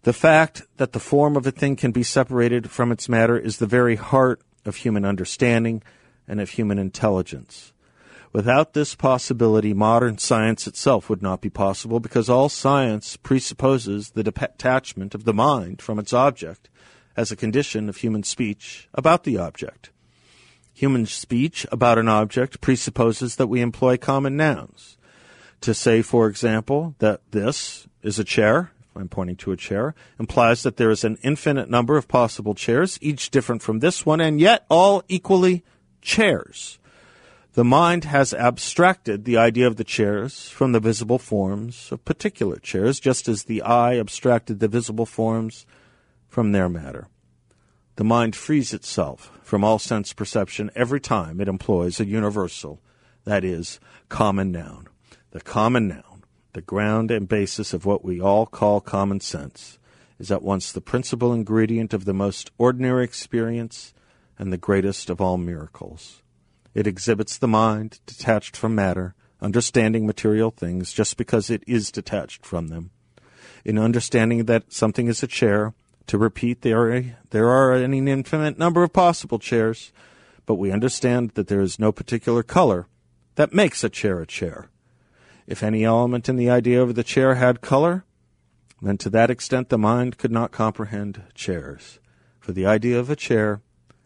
The 0.02 0.12
fact 0.12 0.62
that 0.76 0.92
the 0.92 1.00
form 1.00 1.36
of 1.36 1.46
a 1.46 1.50
thing 1.50 1.76
can 1.76 1.92
be 1.92 2.02
separated 2.02 2.70
from 2.70 2.92
its 2.92 3.08
matter 3.08 3.38
is 3.38 3.56
the 3.56 3.66
very 3.66 3.96
heart 3.96 4.42
of 4.64 4.76
human 4.76 5.04
understanding 5.04 5.82
and 6.26 6.40
of 6.40 6.50
human 6.50 6.78
intelligence. 6.78 7.72
Without 8.32 8.72
this 8.72 8.96
possibility, 8.96 9.72
modern 9.72 10.18
science 10.18 10.66
itself 10.66 11.08
would 11.08 11.22
not 11.22 11.40
be 11.40 11.50
possible 11.50 12.00
because 12.00 12.28
all 12.28 12.48
science 12.48 13.16
presupposes 13.16 14.10
the 14.10 14.24
detachment 14.24 15.14
of 15.14 15.24
the 15.24 15.32
mind 15.32 15.80
from 15.80 16.00
its 16.00 16.12
object 16.12 16.68
as 17.16 17.30
a 17.30 17.36
condition 17.36 17.88
of 17.88 17.98
human 17.98 18.24
speech 18.24 18.88
about 18.92 19.22
the 19.22 19.38
object. 19.38 19.90
Human 20.72 21.06
speech 21.06 21.64
about 21.70 21.96
an 21.96 22.08
object 22.08 22.60
presupposes 22.60 23.36
that 23.36 23.46
we 23.46 23.60
employ 23.60 23.96
common 23.96 24.36
nouns. 24.36 24.96
To 25.60 25.72
say, 25.72 26.02
for 26.02 26.26
example, 26.26 26.96
that 26.98 27.20
this 27.30 27.86
is 28.02 28.18
a 28.18 28.24
chair 28.24 28.72
I'm 28.96 29.08
pointing 29.08 29.36
to 29.36 29.52
a 29.52 29.56
chair, 29.56 29.94
implies 30.18 30.62
that 30.62 30.76
there 30.76 30.90
is 30.90 31.04
an 31.04 31.18
infinite 31.22 31.68
number 31.68 31.96
of 31.96 32.08
possible 32.08 32.54
chairs, 32.54 32.98
each 33.00 33.30
different 33.30 33.62
from 33.62 33.80
this 33.80 34.06
one, 34.06 34.20
and 34.20 34.40
yet 34.40 34.64
all 34.68 35.02
equally 35.08 35.64
chairs. 36.00 36.78
The 37.54 37.64
mind 37.64 38.04
has 38.04 38.34
abstracted 38.34 39.24
the 39.24 39.36
idea 39.36 39.66
of 39.66 39.76
the 39.76 39.84
chairs 39.84 40.48
from 40.48 40.72
the 40.72 40.80
visible 40.80 41.18
forms 41.18 41.90
of 41.92 42.04
particular 42.04 42.56
chairs, 42.56 42.98
just 43.00 43.28
as 43.28 43.44
the 43.44 43.62
eye 43.62 43.98
abstracted 43.98 44.58
the 44.60 44.68
visible 44.68 45.06
forms 45.06 45.66
from 46.28 46.52
their 46.52 46.68
matter. 46.68 47.08
the 47.96 48.04
mind 48.04 48.34
frees 48.34 48.74
itself 48.74 49.30
from 49.42 49.62
all 49.62 49.78
sense 49.78 50.12
perception 50.12 50.70
every 50.74 51.00
time 51.00 51.40
it 51.40 51.48
employs 51.48 52.00
a 52.00 52.06
universal, 52.06 52.80
that 53.24 53.44
is, 53.44 53.78
common 54.08 54.50
noun. 54.50 54.88
The 55.30 55.40
common 55.40 55.88
noun, 55.88 56.13
the 56.54 56.62
ground 56.62 57.10
and 57.10 57.28
basis 57.28 57.74
of 57.74 57.84
what 57.84 58.04
we 58.04 58.20
all 58.20 58.46
call 58.46 58.80
common 58.80 59.20
sense, 59.20 59.78
is 60.18 60.30
at 60.30 60.42
once 60.42 60.72
the 60.72 60.80
principal 60.80 61.32
ingredient 61.32 61.92
of 61.92 62.04
the 62.04 62.14
most 62.14 62.50
ordinary 62.56 63.04
experience 63.04 63.92
and 64.38 64.52
the 64.52 64.56
greatest 64.56 65.10
of 65.10 65.20
all 65.20 65.36
miracles. 65.36 66.22
It 66.72 66.86
exhibits 66.86 67.36
the 67.36 67.48
mind 67.48 68.00
detached 68.06 68.56
from 68.56 68.74
matter, 68.74 69.14
understanding 69.40 70.06
material 70.06 70.50
things 70.50 70.92
just 70.92 71.16
because 71.16 71.50
it 71.50 71.62
is 71.66 71.92
detached 71.92 72.46
from 72.46 72.68
them. 72.68 72.90
In 73.64 73.78
understanding 73.78 74.44
that 74.46 74.72
something 74.72 75.08
is 75.08 75.22
a 75.22 75.28
chair, 75.28 75.74
to 76.06 76.18
repeat, 76.18 76.62
there 76.62 76.92
are, 76.92 77.04
there 77.30 77.48
are 77.48 77.72
an 77.72 77.94
infinite 78.08 78.58
number 78.58 78.82
of 78.82 78.92
possible 78.92 79.38
chairs, 79.38 79.92
but 80.46 80.56
we 80.56 80.70
understand 80.70 81.30
that 81.30 81.48
there 81.48 81.60
is 81.60 81.78
no 81.78 81.92
particular 81.92 82.42
color 82.42 82.86
that 83.36 83.54
makes 83.54 83.82
a 83.82 83.88
chair 83.88 84.20
a 84.20 84.26
chair. 84.26 84.68
If 85.46 85.62
any 85.62 85.84
element 85.84 86.28
in 86.28 86.36
the 86.36 86.50
idea 86.50 86.82
of 86.82 86.94
the 86.94 87.04
chair 87.04 87.34
had 87.34 87.60
color, 87.60 88.04
then 88.80 88.96
to 88.98 89.10
that 89.10 89.30
extent 89.30 89.68
the 89.68 89.78
mind 89.78 90.18
could 90.18 90.32
not 90.32 90.52
comprehend 90.52 91.22
chairs. 91.34 91.98
For 92.40 92.52
the 92.52 92.66
idea 92.66 92.98
of 92.98 93.10
a 93.10 93.16
chair 93.16 93.60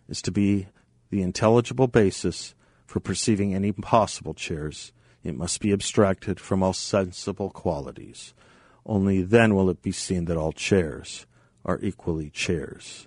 is 0.09 0.21
to 0.23 0.33
be 0.33 0.69
the 1.11 1.23
intelligible 1.23 1.87
basis 1.87 2.55
for 2.87 3.01
perceiving 3.01 3.55
any 3.55 3.73
possible 3.73 4.35
chairs. 4.35 4.93
It 5.23 5.37
must 5.37 5.61
be 5.61 5.73
abstracted 5.73 6.41
from 6.41 6.63
all 6.63 6.73
sensible 6.73 7.51
qualities. 7.51 8.35
Only 8.87 9.23
then 9.23 9.55
will 9.55 9.71
it 9.71 9.83
be 9.83 9.93
seen 9.93 10.25
that 10.27 10.37
all 10.37 10.53
chairs 10.53 11.27
are 11.65 11.79
equally 11.83 12.31
chairs. 12.31 13.07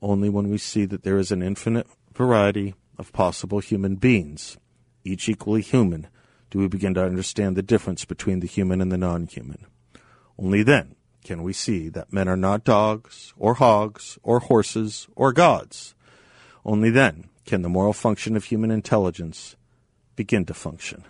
Only 0.00 0.28
when 0.28 0.48
we 0.48 0.58
see 0.58 0.84
that 0.86 1.04
there 1.04 1.18
is 1.18 1.30
an 1.30 1.42
infinite 1.42 1.86
variety 2.12 2.74
of 2.98 3.12
possible 3.12 3.60
human 3.60 3.96
beings, 3.96 4.56
each 5.04 5.28
equally 5.28 5.62
human, 5.62 6.08
do 6.52 6.60
we 6.60 6.68
begin 6.68 6.94
to 6.94 7.04
understand 7.04 7.56
the 7.56 7.62
difference 7.62 8.04
between 8.04 8.38
the 8.38 8.46
human 8.46 8.80
and 8.80 8.92
the 8.92 8.96
non 8.96 9.26
human. 9.26 9.66
Only 10.38 10.62
then 10.62 10.94
can 11.24 11.42
we 11.42 11.52
see 11.52 11.88
that 11.88 12.12
men 12.12 12.28
are 12.28 12.36
not 12.36 12.62
dogs, 12.62 13.32
or 13.36 13.54
hogs, 13.54 14.18
or 14.22 14.38
horses, 14.38 15.08
or 15.16 15.32
gods. 15.32 15.96
Only 16.64 16.90
then 16.90 17.28
can 17.46 17.62
the 17.62 17.68
moral 17.68 17.92
function 17.92 18.36
of 18.36 18.44
human 18.44 18.70
intelligence 18.70 19.56
begin 20.14 20.44
to 20.44 20.54
function. 20.54 21.02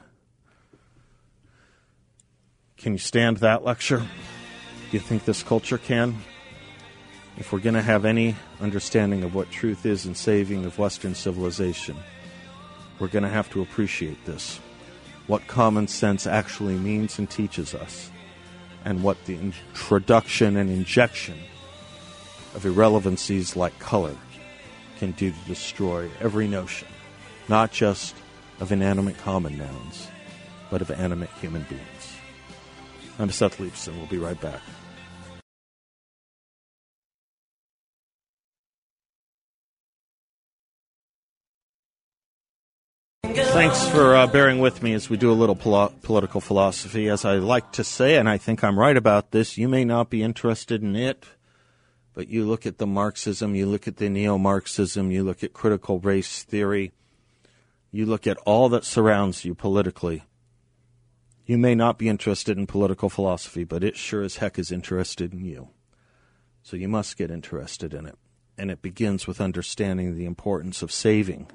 Can 2.79 2.93
you 2.93 2.99
stand 2.99 3.37
that 3.39 3.65
lecture? 3.65 3.99
Do 3.99 4.97
you 4.97 5.01
think 5.01 5.27
this 5.27 5.43
culture 5.43 5.79
can? 5.79 6.17
if 7.39 7.53
we're 7.53 7.59
going 7.59 7.75
to 7.75 7.83
have 7.83 8.05
any 8.05 8.37
understanding 8.61 9.25
of 9.25 9.35
what 9.35 9.51
truth 9.51 9.87
is 9.87 10.07
and 10.07 10.17
saving 10.17 10.65
of 10.65 10.79
Western 10.79 11.15
civilization, 11.15 11.97
we're 12.99 13.09
going 13.09 13.23
to 13.23 13.29
have 13.29 13.51
to 13.51 13.63
appreciate 13.63 14.25
this. 14.25 14.61
What 15.27 15.47
common 15.47 15.87
sense 15.89 16.27
actually 16.27 16.75
means 16.75 17.19
and 17.19 17.31
teaches 17.31 17.75
us, 17.75 18.11
and 18.85 19.03
what 19.03 19.25
the 19.25 19.35
introduction 19.35 20.57
and 20.57 20.69
injection 20.69 21.39
of 22.55 22.67
irrelevancies 22.67 23.57
like 23.57 23.79
color 23.79 24.17
can 24.99 25.13
do 25.13 25.31
to 25.31 25.39
destroy 25.47 26.11
every 26.21 26.49
notion, 26.49 26.89
not 27.49 27.73
just 27.73 28.15
of 28.61 28.73
inanimate 28.73 29.19
common 29.19 29.57
nouns, 29.57 30.09
but 30.71 30.83
of 30.83 30.91
animate 30.91 31.31
human 31.41 31.63
beings. 31.69 32.17
I'm 33.19 33.31
Seth 33.31 33.59
Leibsohn. 33.59 33.97
We'll 33.97 34.07
be 34.07 34.19
right 34.19 34.41
back. 34.41 34.61
Thanks 43.25 43.89
for 43.89 44.17
uh, 44.17 44.27
bearing 44.27 44.59
with 44.59 44.83
me 44.83 44.95
as 44.95 45.09
we 45.09 45.17
do 45.17 45.31
a 45.31 45.33
little 45.33 45.55
pol- 45.55 45.95
political 46.03 46.41
philosophy. 46.41 47.09
As 47.09 47.25
I 47.25 47.37
like 47.37 47.73
to 47.73 47.85
say, 47.85 48.17
and 48.17 48.29
I 48.29 48.37
think 48.37 48.65
I'm 48.65 48.79
right 48.79 48.97
about 48.97 49.31
this, 49.31 49.57
you 49.57 49.69
may 49.69 49.85
not 49.85 50.11
be 50.11 50.23
interested 50.23 50.83
in 50.83 50.97
it, 50.97 51.25
but 52.15 52.29
you 52.29 52.45
look 52.45 52.67
at 52.67 52.79
the 52.79 52.87
Marxism, 52.87 53.55
you 53.55 53.67
look 53.67 53.87
at 53.87 53.99
the 53.99 54.11
neo 54.11 54.39
Marxism, 54.39 55.11
you 55.11 55.23
look 55.23 55.45
at 55.45 55.53
critical 55.53 56.01
race 56.01 56.43
theory, 56.43 56.93
you 57.91 58.07
look 58.07 58.27
at 58.27 58.39
all 58.39 58.69
that 58.71 58.85
surrounds 58.85 59.45
you 59.45 59.55
politically. 59.55 60.25
You 61.47 61.59
may 61.59 61.75
not 61.75 61.99
be 61.99 62.09
interested 62.09 62.59
in 62.59 62.67
political 62.67 63.09
philosophy, 63.09 63.65
but 63.65 63.85
it 63.85 63.97
sure 63.97 64.23
as 64.23 64.37
heck 64.37 64.59
is 64.59 64.73
interested 64.73 65.33
in 65.33 65.45
you. 65.45 65.69
So 66.63 66.77
you 66.77 66.89
must 66.89 67.17
get 67.17 67.31
interested 67.31 67.95
in 67.95 68.05
it. 68.05 68.19
And 68.59 68.71
it 68.71 68.83
begins 68.83 69.27
with 69.27 69.41
understanding 69.41 70.17
the 70.17 70.27
importance 70.27 70.83
of 70.83 70.93
saving 70.93 71.49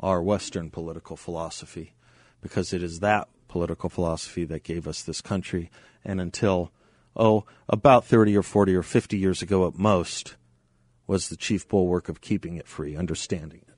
our 0.00 0.22
Western 0.22 0.70
political 0.70 1.16
philosophy, 1.16 1.94
because 2.40 2.72
it 2.72 2.82
is 2.82 3.00
that 3.00 3.28
political 3.48 3.88
philosophy 3.88 4.44
that 4.44 4.64
gave 4.64 4.88
us 4.88 5.02
this 5.02 5.20
country. 5.20 5.70
And 6.04 6.20
until, 6.20 6.72
oh, 7.16 7.44
about 7.68 8.04
30 8.04 8.36
or 8.36 8.42
40 8.42 8.74
or 8.74 8.82
50 8.82 9.16
years 9.16 9.42
ago 9.42 9.66
at 9.66 9.78
most, 9.78 10.36
was 11.06 11.28
the 11.28 11.36
chief 11.36 11.68
bulwark 11.68 12.08
of 12.08 12.20
keeping 12.20 12.56
it 12.56 12.66
free, 12.66 12.96
understanding 12.96 13.60
it. 13.66 13.74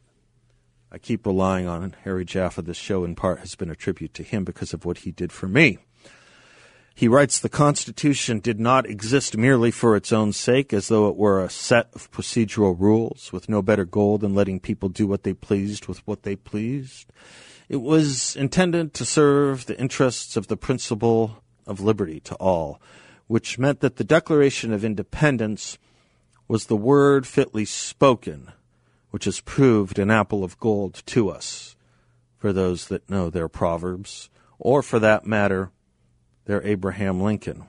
I 0.90 0.98
keep 0.98 1.26
relying 1.26 1.66
on 1.66 1.96
Harry 2.04 2.24
Jaffa. 2.24 2.62
This 2.62 2.76
show, 2.76 3.04
in 3.04 3.14
part, 3.16 3.40
has 3.40 3.54
been 3.54 3.70
a 3.70 3.74
tribute 3.74 4.14
to 4.14 4.22
him 4.22 4.44
because 4.44 4.72
of 4.72 4.84
what 4.84 4.98
he 4.98 5.10
did 5.10 5.32
for 5.32 5.48
me. 5.48 5.78
He 6.96 7.08
writes 7.08 7.38
the 7.38 7.50
Constitution 7.50 8.40
did 8.40 8.58
not 8.58 8.88
exist 8.88 9.36
merely 9.36 9.70
for 9.70 9.96
its 9.96 10.14
own 10.14 10.32
sake, 10.32 10.72
as 10.72 10.88
though 10.88 11.10
it 11.10 11.16
were 11.16 11.44
a 11.44 11.50
set 11.50 11.90
of 11.92 12.10
procedural 12.10 12.74
rules 12.74 13.30
with 13.34 13.50
no 13.50 13.60
better 13.60 13.84
goal 13.84 14.16
than 14.16 14.34
letting 14.34 14.60
people 14.60 14.88
do 14.88 15.06
what 15.06 15.22
they 15.22 15.34
pleased 15.34 15.88
with 15.88 15.98
what 16.06 16.22
they 16.22 16.36
pleased. 16.36 17.12
It 17.68 17.82
was 17.82 18.34
intended 18.34 18.94
to 18.94 19.04
serve 19.04 19.66
the 19.66 19.78
interests 19.78 20.38
of 20.38 20.46
the 20.46 20.56
principle 20.56 21.42
of 21.66 21.80
liberty 21.80 22.18
to 22.20 22.34
all, 22.36 22.80
which 23.26 23.58
meant 23.58 23.80
that 23.80 23.96
the 23.96 24.02
Declaration 24.02 24.72
of 24.72 24.82
Independence 24.82 25.76
was 26.48 26.64
the 26.64 26.76
word 26.76 27.26
fitly 27.26 27.66
spoken, 27.66 28.52
which 29.10 29.26
has 29.26 29.40
proved 29.40 29.98
an 29.98 30.10
apple 30.10 30.42
of 30.42 30.58
gold 30.58 31.02
to 31.04 31.28
us, 31.28 31.76
for 32.38 32.54
those 32.54 32.88
that 32.88 33.10
know 33.10 33.28
their 33.28 33.48
proverbs, 33.48 34.30
or 34.58 34.82
for 34.82 34.98
that 34.98 35.26
matter, 35.26 35.72
their 36.46 36.64
Abraham 36.66 37.20
Lincoln. 37.20 37.64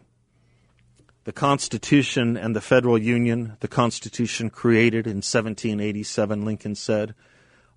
The 1.26 1.34
Constitution 1.34 2.38
and 2.38 2.56
the 2.56 2.62
Federal 2.62 2.98
Union, 2.98 3.58
the 3.60 3.68
Constitution 3.68 4.50
created 4.50 5.06
in 5.06 5.18
1787, 5.18 6.46
Lincoln 6.46 6.76
said, 6.76 7.14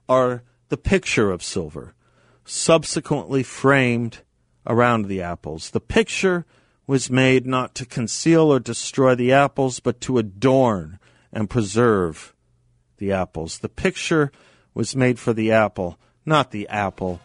are 0.09 0.45
the 0.69 0.77
picture 0.77 1.33
of 1.33 1.43
silver, 1.43 1.95
subsequently 2.45 3.43
framed 3.43 4.19
around 4.67 5.07
the 5.07 5.21
apples. 5.21 5.71
The 5.71 5.81
picture 5.81 6.47
was 6.87 7.11
made 7.11 7.47
not 7.47 7.75
to 7.77 7.87
conceal 7.87 8.53
or 8.53 8.61
destroy 8.61 9.15
the 9.15 9.33
apples, 9.33 9.81
but 9.81 10.01
to 10.03 10.19
adorn 10.19 11.01
and 11.33 11.51
preserve 11.51 12.35
the 12.99 13.13
apples. 13.13 13.59
The 13.59 13.69
picture 13.69 14.31
was 14.75 14.95
made 14.95 15.19
for 15.19 15.33
the 15.33 15.51
apple, 15.51 15.99
not 16.25 16.51
the 16.53 16.69
apple 16.69 17.21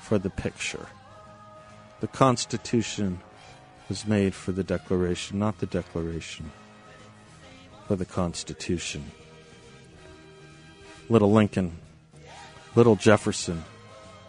for 0.00 0.18
the 0.18 0.30
picture. 0.30 0.88
The 2.00 2.08
Constitution 2.08 3.20
was 3.88 4.06
made 4.06 4.34
for 4.34 4.52
the 4.52 4.64
Declaration, 4.64 5.38
not 5.38 5.58
the 5.58 5.66
Declaration 5.66 6.50
for 7.86 7.96
the 7.96 8.04
Constitution. 8.04 9.10
Little 11.08 11.32
Lincoln, 11.32 11.78
little 12.74 12.96
Jefferson, 12.96 13.64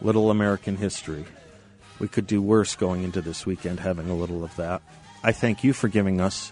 little 0.01 0.29
American 0.31 0.77
history. 0.77 1.25
We 1.99 2.07
could 2.07 2.27
do 2.27 2.41
worse 2.41 2.75
going 2.75 3.03
into 3.03 3.21
this 3.21 3.45
weekend 3.45 3.79
having 3.79 4.09
a 4.09 4.15
little 4.15 4.43
of 4.43 4.55
that. 4.57 4.81
I 5.23 5.31
thank 5.31 5.63
you 5.63 5.73
for 5.73 5.87
giving 5.87 6.21
us 6.21 6.51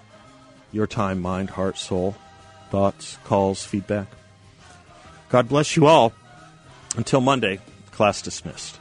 your 0.71 0.87
time, 0.87 1.21
mind, 1.21 1.51
heart, 1.51 1.77
soul, 1.77 2.15
thoughts, 2.71 3.17
calls, 3.23 3.63
feedback. 3.63 4.07
God 5.29 5.47
bless 5.47 5.75
you 5.75 5.85
all. 5.85 6.11
Until 6.97 7.21
Monday, 7.21 7.59
class 7.91 8.21
dismissed. 8.21 8.79